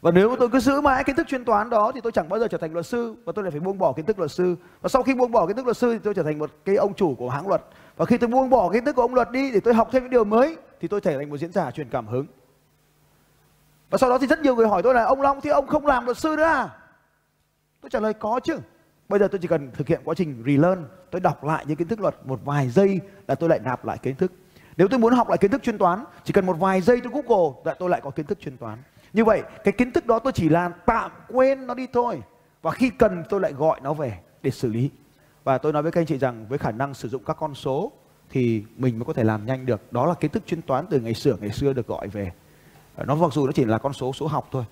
và 0.00 0.10
nếu 0.10 0.36
tôi 0.38 0.48
cứ 0.48 0.60
giữ 0.60 0.80
mãi 0.80 1.04
kiến 1.04 1.16
thức 1.16 1.26
chuyên 1.28 1.44
toán 1.44 1.70
đó 1.70 1.92
thì 1.94 2.00
tôi 2.00 2.12
chẳng 2.12 2.28
bao 2.28 2.40
giờ 2.40 2.48
trở 2.48 2.58
thành 2.58 2.72
luật 2.72 2.86
sư 2.86 3.14
và 3.24 3.32
tôi 3.36 3.44
lại 3.44 3.50
phải 3.50 3.60
buông 3.60 3.78
bỏ 3.78 3.92
kiến 3.92 4.06
thức 4.06 4.18
luật 4.18 4.30
sư 4.30 4.56
và 4.80 4.88
sau 4.88 5.02
khi 5.02 5.14
buông 5.14 5.30
bỏ 5.30 5.46
kiến 5.46 5.56
thức 5.56 5.66
luật 5.66 5.76
sư 5.76 5.92
thì 5.92 5.98
tôi 5.98 6.14
trở 6.14 6.22
thành 6.22 6.38
một 6.38 6.50
cái 6.64 6.76
ông 6.76 6.94
chủ 6.94 7.14
của 7.14 7.30
hãng 7.30 7.48
luật 7.48 7.62
và 7.96 8.04
khi 8.04 8.18
tôi 8.18 8.28
buông 8.28 8.50
bỏ 8.50 8.70
kiến 8.72 8.84
thức 8.84 8.96
của 8.96 9.02
ông 9.02 9.14
luật 9.14 9.30
đi 9.30 9.50
để 9.52 9.60
tôi 9.60 9.74
học 9.74 9.88
thêm 9.92 10.02
những 10.02 10.10
điều 10.10 10.24
mới 10.24 10.56
thì 10.80 10.88
tôi 10.88 11.00
trở 11.00 11.18
thành 11.18 11.30
một 11.30 11.36
diễn 11.36 11.52
giả 11.52 11.70
truyền 11.70 11.88
cảm 11.88 12.06
hứng 12.06 12.26
và 13.90 13.98
sau 13.98 14.10
đó 14.10 14.18
thì 14.18 14.26
rất 14.26 14.40
nhiều 14.40 14.56
người 14.56 14.68
hỏi 14.68 14.82
tôi 14.82 14.94
là 14.94 15.04
ông 15.04 15.22
Long 15.22 15.40
thì 15.40 15.50
ông 15.50 15.66
không 15.66 15.86
làm 15.86 16.04
luật 16.04 16.18
sư 16.18 16.34
nữa 16.36 16.42
à 16.42 16.68
Tôi 17.80 17.90
trả 17.90 18.00
lời 18.00 18.14
có 18.14 18.40
chứ. 18.44 18.58
Bây 19.08 19.20
giờ 19.20 19.28
tôi 19.28 19.38
chỉ 19.42 19.48
cần 19.48 19.70
thực 19.74 19.88
hiện 19.88 20.00
quá 20.04 20.14
trình 20.14 20.42
relearn, 20.46 20.84
tôi 21.10 21.20
đọc 21.20 21.44
lại 21.44 21.64
những 21.68 21.76
kiến 21.76 21.88
thức 21.88 22.00
luật 22.00 22.16
một 22.24 22.40
vài 22.44 22.68
giây 22.68 23.00
là 23.26 23.34
tôi 23.34 23.48
lại 23.48 23.58
nạp 23.64 23.84
lại 23.84 23.98
kiến 23.98 24.14
thức. 24.16 24.32
Nếu 24.76 24.88
tôi 24.88 24.98
muốn 24.98 25.12
học 25.12 25.28
lại 25.28 25.38
kiến 25.38 25.50
thức 25.50 25.62
chuyên 25.62 25.78
toán, 25.78 26.04
chỉ 26.24 26.32
cần 26.32 26.46
một 26.46 26.56
vài 26.58 26.80
giây 26.80 27.00
tôi 27.00 27.12
Google 27.12 27.60
là 27.64 27.74
tôi 27.74 27.90
lại 27.90 28.00
có 28.04 28.10
kiến 28.10 28.26
thức 28.26 28.40
chuyên 28.40 28.56
toán. 28.56 28.78
Như 29.12 29.24
vậy, 29.24 29.42
cái 29.64 29.72
kiến 29.72 29.92
thức 29.92 30.06
đó 30.06 30.18
tôi 30.18 30.32
chỉ 30.32 30.48
là 30.48 30.68
tạm 30.68 31.10
quên 31.28 31.66
nó 31.66 31.74
đi 31.74 31.86
thôi. 31.92 32.20
Và 32.62 32.70
khi 32.70 32.90
cần 32.90 33.22
tôi 33.28 33.40
lại 33.40 33.52
gọi 33.52 33.80
nó 33.82 33.94
về 33.94 34.18
để 34.42 34.50
xử 34.50 34.68
lý. 34.68 34.90
Và 35.44 35.58
tôi 35.58 35.72
nói 35.72 35.82
với 35.82 35.92
các 35.92 36.00
anh 36.00 36.06
chị 36.06 36.18
rằng 36.18 36.46
với 36.48 36.58
khả 36.58 36.70
năng 36.70 36.94
sử 36.94 37.08
dụng 37.08 37.24
các 37.24 37.36
con 37.40 37.54
số 37.54 37.92
thì 38.30 38.64
mình 38.76 38.98
mới 38.98 39.04
có 39.04 39.12
thể 39.12 39.24
làm 39.24 39.46
nhanh 39.46 39.66
được. 39.66 39.92
Đó 39.92 40.06
là 40.06 40.14
kiến 40.14 40.30
thức 40.30 40.42
chuyên 40.46 40.62
toán 40.62 40.86
từ 40.90 41.00
ngày 41.00 41.14
xưa 41.14 41.36
ngày 41.40 41.50
xưa 41.50 41.72
được 41.72 41.86
gọi 41.86 42.08
về. 42.08 42.32
Nó 42.96 43.14
mặc 43.14 43.32
dù 43.32 43.46
nó 43.46 43.52
chỉ 43.52 43.64
là 43.64 43.78
con 43.78 43.92
số 43.92 44.12
số 44.12 44.26
học 44.26 44.48
thôi. 44.52 44.64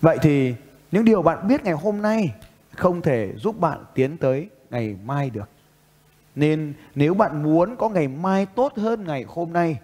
Vậy 0.00 0.18
thì 0.22 0.54
những 0.90 1.04
điều 1.04 1.22
bạn 1.22 1.48
biết 1.48 1.64
ngày 1.64 1.74
hôm 1.74 2.02
nay 2.02 2.34
không 2.76 3.02
thể 3.02 3.32
giúp 3.36 3.60
bạn 3.60 3.84
tiến 3.94 4.16
tới 4.16 4.48
ngày 4.70 4.96
mai 5.04 5.30
được. 5.30 5.48
Nên 6.34 6.74
nếu 6.94 7.14
bạn 7.14 7.42
muốn 7.42 7.76
có 7.76 7.88
ngày 7.88 8.08
mai 8.08 8.46
tốt 8.46 8.72
hơn 8.76 9.04
ngày 9.04 9.24
hôm 9.28 9.52
nay 9.52 9.78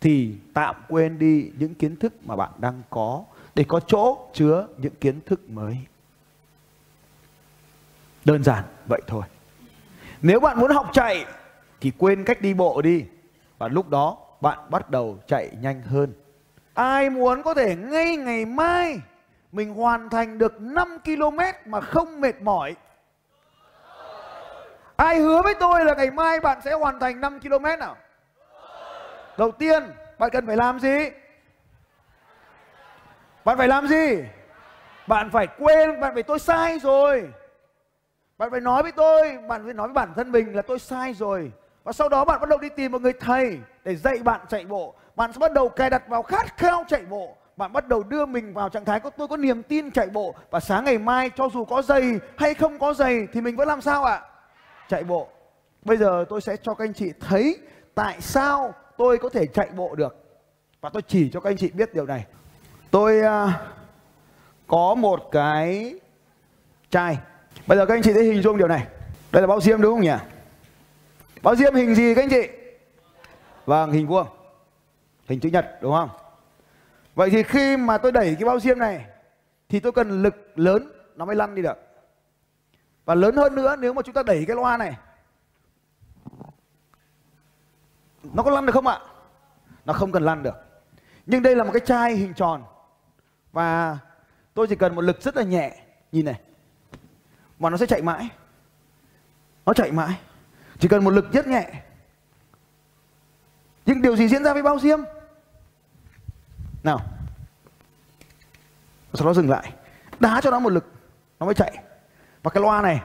thì 0.00 0.34
tạm 0.54 0.74
quên 0.88 1.18
đi 1.18 1.50
những 1.58 1.74
kiến 1.74 1.96
thức 1.96 2.12
mà 2.24 2.36
bạn 2.36 2.50
đang 2.58 2.82
có 2.90 3.24
để 3.54 3.64
có 3.68 3.80
chỗ 3.80 4.18
chứa 4.32 4.66
những 4.76 4.94
kiến 4.94 5.20
thức 5.26 5.50
mới. 5.50 5.78
Đơn 8.24 8.44
giản 8.44 8.64
vậy 8.88 9.00
thôi. 9.06 9.22
Nếu 10.22 10.40
bạn 10.40 10.60
muốn 10.60 10.70
học 10.70 10.90
chạy 10.92 11.24
thì 11.80 11.92
quên 11.98 12.24
cách 12.24 12.40
đi 12.40 12.54
bộ 12.54 12.82
đi 12.82 13.04
và 13.58 13.68
lúc 13.68 13.88
đó 13.88 14.18
bạn 14.40 14.58
bắt 14.70 14.90
đầu 14.90 15.18
chạy 15.26 15.50
nhanh 15.60 15.82
hơn. 15.82 16.12
Ai 16.74 17.10
muốn 17.10 17.42
có 17.42 17.54
thể 17.54 17.76
ngay 17.76 18.16
ngày 18.16 18.44
mai 18.44 19.00
mình 19.52 19.74
hoàn 19.74 20.10
thành 20.10 20.38
được 20.38 20.60
5 20.60 20.98
km 21.04 21.38
mà 21.66 21.80
không 21.80 22.20
mệt 22.20 22.42
mỏi? 22.42 22.76
Ai 24.96 25.18
hứa 25.18 25.42
với 25.42 25.54
tôi 25.60 25.84
là 25.84 25.94
ngày 25.94 26.10
mai 26.10 26.40
bạn 26.40 26.58
sẽ 26.64 26.72
hoàn 26.72 27.00
thành 27.00 27.20
5 27.20 27.40
km 27.40 27.64
nào? 27.78 27.96
Đầu 29.40 29.50
tiên, 29.50 29.82
bạn 30.18 30.30
cần 30.30 30.46
phải 30.46 30.56
làm 30.56 30.80
gì? 30.80 31.10
Bạn 33.44 33.58
phải 33.58 33.68
làm 33.68 33.86
gì? 33.86 34.24
Bạn 35.06 35.30
phải 35.30 35.46
quên, 35.58 36.00
bạn 36.00 36.14
phải 36.14 36.22
tôi 36.22 36.38
sai 36.38 36.78
rồi. 36.78 37.28
Bạn 38.38 38.50
phải 38.50 38.60
nói 38.60 38.82
với 38.82 38.92
tôi, 38.92 39.38
bạn 39.48 39.64
phải 39.64 39.74
nói 39.74 39.88
với 39.88 39.94
bản 39.94 40.12
thân 40.16 40.32
mình 40.32 40.56
là 40.56 40.62
tôi 40.62 40.78
sai 40.78 41.14
rồi. 41.14 41.52
Và 41.84 41.92
sau 41.92 42.08
đó 42.08 42.24
bạn 42.24 42.40
bắt 42.40 42.48
đầu 42.48 42.58
đi 42.58 42.68
tìm 42.68 42.92
một 42.92 43.02
người 43.02 43.12
thầy 43.20 43.58
để 43.84 43.96
dạy 43.96 44.18
bạn 44.18 44.40
chạy 44.48 44.64
bộ. 44.64 44.94
Bạn 45.16 45.32
sẽ 45.32 45.38
bắt 45.38 45.52
đầu 45.52 45.68
cài 45.68 45.90
đặt 45.90 46.08
vào 46.08 46.22
khát 46.22 46.56
khao 46.56 46.84
chạy 46.88 47.02
bộ. 47.02 47.36
Bạn 47.56 47.72
bắt 47.72 47.88
đầu 47.88 48.02
đưa 48.02 48.26
mình 48.26 48.54
vào 48.54 48.68
trạng 48.68 48.84
thái 48.84 49.00
có 49.00 49.10
tôi 49.10 49.28
có 49.28 49.36
niềm 49.36 49.62
tin 49.62 49.90
chạy 49.90 50.06
bộ 50.06 50.34
và 50.50 50.60
sáng 50.60 50.84
ngày 50.84 50.98
mai 50.98 51.30
cho 51.36 51.48
dù 51.48 51.64
có 51.64 51.82
giày 51.82 52.18
hay 52.36 52.54
không 52.54 52.78
có 52.78 52.94
giày 52.94 53.26
thì 53.32 53.40
mình 53.40 53.56
vẫn 53.56 53.68
làm 53.68 53.80
sao 53.80 54.04
ạ? 54.04 54.20
Chạy 54.88 55.04
bộ. 55.04 55.28
Bây 55.82 55.96
giờ 55.96 56.24
tôi 56.28 56.40
sẽ 56.40 56.56
cho 56.56 56.74
các 56.74 56.84
anh 56.84 56.94
chị 56.94 57.12
thấy 57.20 57.58
tại 57.94 58.20
sao 58.20 58.74
tôi 59.00 59.18
có 59.18 59.28
thể 59.28 59.46
chạy 59.46 59.68
bộ 59.76 59.94
được. 59.94 60.16
Và 60.80 60.90
tôi 60.90 61.02
chỉ 61.02 61.30
cho 61.30 61.40
các 61.40 61.50
anh 61.50 61.56
chị 61.56 61.70
biết 61.74 61.94
điều 61.94 62.06
này. 62.06 62.26
Tôi 62.90 63.20
uh, 63.20 63.50
có 64.66 64.94
một 64.94 65.28
cái 65.32 65.94
chai. 66.90 67.18
Bây 67.66 67.78
giờ 67.78 67.86
các 67.86 67.94
anh 67.94 68.02
chị 68.02 68.12
thấy 68.12 68.24
hình 68.24 68.42
dung 68.42 68.58
điều 68.58 68.68
này. 68.68 68.86
Đây 69.32 69.42
là 69.42 69.46
bao 69.46 69.60
diêm 69.60 69.80
đúng 69.80 69.94
không 69.94 70.00
nhỉ? 70.00 70.16
Bao 71.42 71.56
diêm 71.56 71.74
hình 71.74 71.94
gì 71.94 72.14
các 72.14 72.22
anh 72.22 72.28
chị? 72.28 72.48
Vâng, 73.66 73.92
hình 73.92 74.06
vuông. 74.06 74.26
Hình 75.28 75.40
chữ 75.40 75.48
nhật 75.48 75.66
đúng 75.80 75.92
không? 75.92 76.10
Vậy 77.14 77.30
thì 77.30 77.42
khi 77.42 77.76
mà 77.76 77.98
tôi 77.98 78.12
đẩy 78.12 78.36
cái 78.40 78.44
bao 78.44 78.60
diêm 78.60 78.78
này 78.78 79.04
thì 79.68 79.80
tôi 79.80 79.92
cần 79.92 80.22
lực 80.22 80.58
lớn 80.58 80.92
nó 81.16 81.24
mới 81.24 81.36
lăn 81.36 81.54
đi 81.54 81.62
được. 81.62 81.78
Và 83.04 83.14
lớn 83.14 83.36
hơn 83.36 83.54
nữa 83.54 83.76
nếu 83.78 83.92
mà 83.92 84.02
chúng 84.02 84.14
ta 84.14 84.22
đẩy 84.22 84.44
cái 84.46 84.56
loa 84.56 84.76
này 84.76 84.96
nó 88.22 88.42
có 88.42 88.50
lăn 88.50 88.66
được 88.66 88.72
không 88.72 88.86
ạ? 88.86 88.98
Nó 89.84 89.92
không 89.92 90.12
cần 90.12 90.22
lăn 90.22 90.42
được. 90.42 90.54
Nhưng 91.26 91.42
đây 91.42 91.56
là 91.56 91.64
một 91.64 91.70
cái 91.72 91.82
chai 91.86 92.14
hình 92.14 92.34
tròn. 92.34 92.64
Và 93.52 93.98
tôi 94.54 94.66
chỉ 94.66 94.76
cần 94.76 94.94
một 94.94 95.00
lực 95.00 95.22
rất 95.22 95.36
là 95.36 95.42
nhẹ. 95.42 95.76
Nhìn 96.12 96.24
này. 96.24 96.40
Mà 97.58 97.70
nó 97.70 97.76
sẽ 97.76 97.86
chạy 97.86 98.02
mãi. 98.02 98.28
Nó 99.66 99.74
chạy 99.74 99.92
mãi. 99.92 100.20
Chỉ 100.78 100.88
cần 100.88 101.04
một 101.04 101.10
lực 101.10 101.32
rất 101.32 101.46
nhẹ. 101.46 101.70
Nhưng 103.86 104.02
điều 104.02 104.16
gì 104.16 104.28
diễn 104.28 104.44
ra 104.44 104.52
với 104.52 104.62
bao 104.62 104.78
diêm? 104.78 104.98
Nào. 106.82 107.00
Sau 109.14 109.26
đó 109.26 109.34
dừng 109.34 109.50
lại. 109.50 109.72
Đá 110.20 110.40
cho 110.40 110.50
nó 110.50 110.60
một 110.60 110.72
lực. 110.72 110.92
Nó 111.40 111.46
mới 111.46 111.54
chạy. 111.54 111.82
Và 112.42 112.50
cái 112.50 112.62
loa 112.62 112.82
này. 112.82 113.00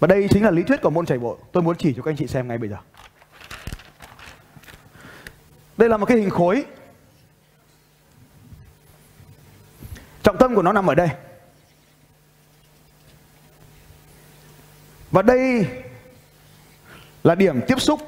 Và 0.00 0.06
đây 0.06 0.28
chính 0.30 0.44
là 0.44 0.50
lý 0.50 0.62
thuyết 0.62 0.82
của 0.82 0.90
môn 0.90 1.06
chạy 1.06 1.18
bộ. 1.18 1.38
Tôi 1.52 1.62
muốn 1.62 1.76
chỉ 1.78 1.94
cho 1.96 2.02
các 2.02 2.10
anh 2.10 2.16
chị 2.16 2.26
xem 2.26 2.48
ngay 2.48 2.58
bây 2.58 2.68
giờ. 2.68 2.76
Đây 5.76 5.88
là 5.88 5.96
một 5.96 6.06
cái 6.06 6.18
hình 6.18 6.30
khối. 6.30 6.64
Trọng 10.22 10.38
tâm 10.38 10.54
của 10.54 10.62
nó 10.62 10.72
nằm 10.72 10.90
ở 10.90 10.94
đây. 10.94 11.08
Và 15.10 15.22
đây 15.22 15.66
là 17.24 17.34
điểm 17.34 17.60
tiếp 17.68 17.80
xúc. 17.80 18.00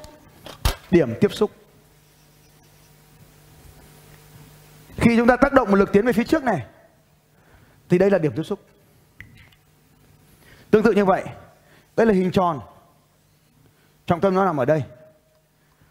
Điểm 0.91 1.13
tiếp 1.21 1.33
xúc. 1.33 1.51
Khi 4.97 5.17
chúng 5.17 5.27
ta 5.27 5.35
tác 5.35 5.53
động 5.53 5.71
một 5.71 5.75
lực 5.75 5.91
tiến 5.93 6.05
về 6.05 6.13
phía 6.13 6.23
trước 6.23 6.43
này, 6.43 6.65
thì 7.89 7.97
đây 7.97 8.09
là 8.09 8.17
điểm 8.17 8.33
tiếp 8.35 8.43
xúc. 8.43 8.59
Tương 10.71 10.83
tự 10.83 10.91
như 10.91 11.05
vậy 11.05 11.23
đây 11.99 12.07
là 12.07 12.13
hình 12.13 12.31
tròn. 12.31 12.59
Trọng 14.05 14.21
tâm 14.21 14.33
nó 14.33 14.45
nằm 14.45 14.57
ở 14.57 14.65
đây. 14.65 14.83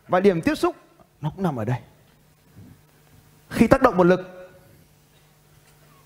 Và 0.09 0.21
điểm 0.21 0.41
tiếp 0.41 0.55
xúc 0.55 0.77
nó 1.21 1.31
cũng 1.31 1.43
nằm 1.43 1.57
ở 1.57 1.65
đây. 1.65 1.79
Khi 3.51 3.67
tác 3.67 3.83
động 3.83 3.97
một 3.97 4.05
lực, 4.05 4.51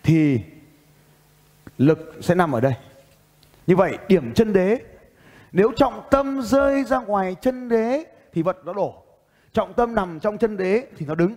thì 0.03 0.41
lực 1.79 2.15
sẽ 2.21 2.35
nằm 2.35 2.53
ở 2.53 2.61
đây. 2.61 2.75
Như 3.67 3.77
vậy, 3.77 3.99
điểm 4.09 4.35
chân 4.35 4.53
đế, 4.53 4.79
nếu 5.53 5.73
trọng 5.77 6.03
tâm 6.11 6.43
rơi 6.43 6.85
ra 6.85 6.99
ngoài 6.99 7.37
chân 7.41 7.69
đế, 7.69 8.05
thì 8.33 8.43
vật 8.43 8.59
nó 8.65 8.73
đổ. 8.73 9.03
Trọng 9.53 9.75
tâm 9.75 9.95
nằm 9.95 10.21
trong 10.21 10.39
chân 10.39 10.57
đế, 10.57 10.87
thì 10.97 11.07
nó 11.07 11.15
đứng. 11.15 11.35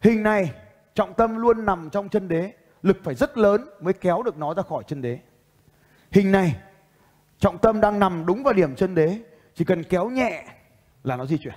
Hình 0.00 0.22
này, 0.22 0.52
trọng 0.94 1.14
tâm 1.14 1.36
luôn 1.36 1.64
nằm 1.64 1.90
trong 1.90 2.08
chân 2.08 2.28
đế. 2.28 2.52
Lực 2.82 2.96
phải 3.04 3.14
rất 3.14 3.38
lớn 3.38 3.68
mới 3.80 3.92
kéo 3.92 4.22
được 4.22 4.36
nó 4.36 4.54
ra 4.54 4.62
khỏi 4.62 4.84
chân 4.86 5.02
đế. 5.02 5.18
Hình 6.10 6.32
này 6.32 6.56
trọng 7.40 7.58
tâm 7.58 7.80
đang 7.80 7.98
nằm 7.98 8.26
đúng 8.26 8.42
vào 8.42 8.54
điểm 8.54 8.76
chân 8.76 8.94
đế. 8.94 9.18
Chỉ 9.54 9.64
cần 9.64 9.84
kéo 9.84 10.08
nhẹ 10.08 10.44
là 11.04 11.16
nó 11.16 11.26
di 11.26 11.38
chuyển. 11.38 11.54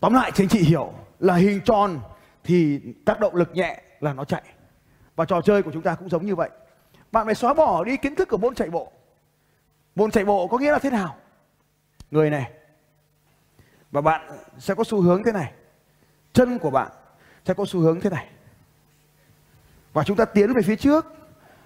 Tóm 0.00 0.14
lại 0.14 0.32
chính 0.34 0.48
chị 0.48 0.58
hiểu 0.58 0.92
là 1.18 1.34
hình 1.34 1.60
tròn 1.64 2.00
thì 2.44 2.80
tác 3.04 3.20
động 3.20 3.34
lực 3.34 3.50
nhẹ 3.54 3.82
là 4.00 4.12
nó 4.12 4.24
chạy. 4.24 4.42
Và 5.16 5.24
trò 5.24 5.40
chơi 5.40 5.62
của 5.62 5.70
chúng 5.72 5.82
ta 5.82 5.94
cũng 5.94 6.08
giống 6.08 6.26
như 6.26 6.34
vậy. 6.34 6.50
Bạn 7.12 7.26
phải 7.26 7.34
xóa 7.34 7.54
bỏ 7.54 7.84
đi 7.84 7.96
kiến 7.96 8.14
thức 8.14 8.28
của 8.28 8.36
môn 8.38 8.54
chạy 8.54 8.70
bộ. 8.70 8.92
Môn 9.94 10.10
chạy 10.10 10.24
bộ 10.24 10.46
có 10.48 10.58
nghĩa 10.58 10.72
là 10.72 10.78
thế 10.78 10.90
nào? 10.90 11.16
Người 12.10 12.30
này. 12.30 12.50
Và 13.90 14.00
bạn 14.00 14.38
sẽ 14.58 14.74
có 14.74 14.84
xu 14.84 15.00
hướng 15.00 15.22
thế 15.24 15.32
này. 15.32 15.52
Chân 16.32 16.58
của 16.58 16.70
bạn 16.70 16.90
sẽ 17.44 17.54
có 17.54 17.64
xu 17.66 17.80
hướng 17.80 18.00
thế 18.00 18.10
này. 18.10 18.26
Và 19.92 20.04
chúng 20.04 20.16
ta 20.16 20.24
tiến 20.24 20.52
về 20.52 20.62
phía 20.62 20.76
trước. 20.76 21.06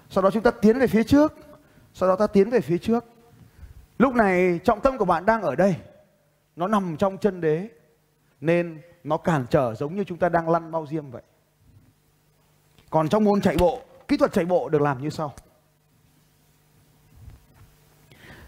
Sau 0.09 0.23
đó 0.23 0.31
chúng 0.31 0.43
ta 0.43 0.51
tiến 0.51 0.79
về 0.79 0.87
phía 0.87 1.03
trước 1.03 1.46
sau 1.97 2.09
đó 2.09 2.15
ta 2.15 2.27
tiến 2.27 2.49
về 2.49 2.61
phía 2.61 2.77
trước. 2.77 3.05
Lúc 3.97 4.13
này 4.13 4.59
trọng 4.63 4.81
tâm 4.81 4.97
của 4.97 5.05
bạn 5.05 5.25
đang 5.25 5.41
ở 5.41 5.55
đây. 5.55 5.75
Nó 6.55 6.67
nằm 6.67 6.97
trong 6.97 7.17
chân 7.17 7.41
đế, 7.41 7.69
nên 8.41 8.81
nó 9.03 9.17
cản 9.17 9.45
trở 9.49 9.75
giống 9.75 9.95
như 9.95 10.03
chúng 10.03 10.17
ta 10.17 10.29
đang 10.29 10.49
lăn 10.49 10.71
bao 10.71 10.85
diêm 10.89 11.11
vậy. 11.11 11.21
Còn 12.89 13.09
trong 13.09 13.23
môn 13.23 13.41
chạy 13.41 13.55
bộ, 13.59 13.81
kỹ 14.07 14.17
thuật 14.17 14.33
chạy 14.33 14.45
bộ 14.45 14.69
được 14.69 14.81
làm 14.81 15.01
như 15.01 15.09
sau. 15.09 15.33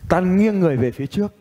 Ta 0.09 0.19
nghiêng 0.19 0.59
người 0.59 0.77
về 0.77 0.91
phía 0.91 1.07
trước. 1.07 1.33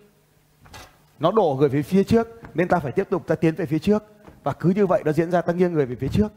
Nó 1.18 1.32
đổ 1.32 1.56
người 1.58 1.68
về 1.68 1.82
phía 1.82 2.04
trước, 2.04 2.28
nên 2.54 2.68
ta 2.68 2.78
phải 2.78 2.92
tiếp 2.92 3.10
tục, 3.10 3.26
ta 3.26 3.34
tiến 3.34 3.54
về 3.54 3.66
phía 3.66 3.78
trước. 3.78 4.04
Và 4.42 4.52
cứ 4.52 4.70
như 4.70 4.86
vậy 4.86 5.02
nó 5.04 5.12
diễn 5.12 5.30
ra, 5.30 5.42
ta 5.42 5.52
nghiêng 5.52 5.72
người 5.72 5.86
về 5.86 5.96
phía 5.96 6.08
trước. 6.08 6.32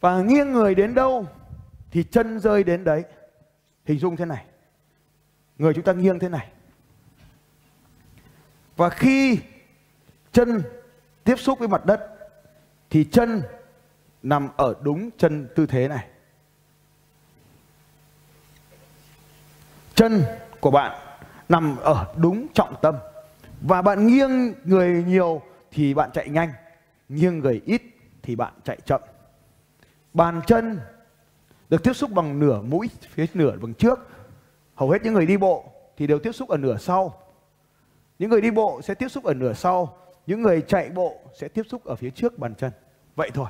Và 0.00 0.22
nghiêng 0.22 0.52
người 0.52 0.74
đến 0.74 0.94
đâu 0.94 1.26
thì 1.90 2.02
chân 2.02 2.40
rơi 2.40 2.64
đến 2.64 2.84
đấy 2.84 3.04
hình 3.84 3.98
dung 3.98 4.16
thế 4.16 4.24
này 4.24 4.44
người 5.58 5.74
chúng 5.74 5.84
ta 5.84 5.92
nghiêng 5.92 6.18
thế 6.18 6.28
này 6.28 6.48
và 8.76 8.90
khi 8.90 9.38
chân 10.32 10.62
tiếp 11.24 11.36
xúc 11.38 11.58
với 11.58 11.68
mặt 11.68 11.86
đất 11.86 12.14
thì 12.90 13.04
chân 13.04 13.42
nằm 14.22 14.48
ở 14.56 14.74
đúng 14.82 15.10
chân 15.18 15.48
tư 15.54 15.66
thế 15.66 15.88
này. 15.88 16.06
Chân 19.94 20.22
của 20.60 20.70
bạn 20.70 20.98
nằm 21.48 21.76
ở 21.76 22.14
đúng 22.16 22.46
trọng 22.54 22.74
tâm 22.82 22.96
và 23.60 23.82
bạn 23.82 24.06
nghiêng 24.06 24.54
người 24.64 25.04
nhiều 25.06 25.42
thì 25.70 25.94
bạn 25.94 26.10
chạy 26.12 26.28
nhanh, 26.28 26.52
nghiêng 27.08 27.38
người 27.38 27.62
ít 27.64 27.82
thì 28.22 28.36
bạn 28.36 28.52
chạy 28.64 28.78
chậm. 28.84 29.00
Bàn 30.14 30.40
chân 30.46 30.80
được 31.68 31.82
tiếp 31.82 31.92
xúc 31.92 32.10
bằng 32.10 32.38
nửa 32.38 32.60
mũi 32.62 32.90
phía 33.10 33.26
nửa 33.34 33.56
bằng 33.62 33.74
trước. 33.74 33.98
Hầu 34.74 34.90
hết 34.90 35.02
những 35.02 35.14
người 35.14 35.26
đi 35.26 35.36
bộ 35.36 35.64
thì 35.96 36.06
đều 36.06 36.18
tiếp 36.18 36.32
xúc 36.32 36.48
ở 36.48 36.56
nửa 36.56 36.76
sau. 36.76 37.14
Những 38.18 38.30
người 38.30 38.40
đi 38.40 38.50
bộ 38.50 38.80
sẽ 38.82 38.94
tiếp 38.94 39.08
xúc 39.08 39.24
ở 39.24 39.34
nửa 39.34 39.52
sau, 39.52 39.96
những 40.26 40.42
người 40.42 40.62
chạy 40.62 40.90
bộ 40.94 41.16
sẽ 41.40 41.48
tiếp 41.48 41.62
xúc 41.70 41.84
ở 41.84 41.96
phía 41.96 42.10
trước 42.10 42.38
bàn 42.38 42.54
chân. 42.54 42.72
Vậy 43.16 43.30
thôi. 43.34 43.46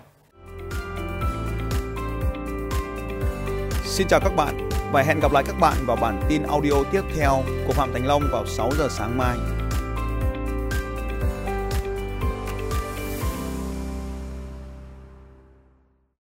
Xin 3.85 4.09
chào 4.09 4.21
các 4.21 4.33
bạn 4.37 4.69
và 4.93 5.03
hẹn 5.03 5.21
gặp 5.21 5.33
lại 5.33 5.45
các 5.47 5.57
bạn 5.61 5.77
vào 5.87 5.97
bản 5.97 6.23
tin 6.29 6.43
audio 6.43 6.85
tiếp 6.93 7.03
theo 7.17 7.43
của 7.67 7.73
Phạm 7.73 7.93
Thành 7.93 8.07
Long 8.07 8.23
vào 8.33 8.47
6 8.47 8.71
giờ 8.79 8.89
sáng 8.91 9.19
mai. 9.19 9.54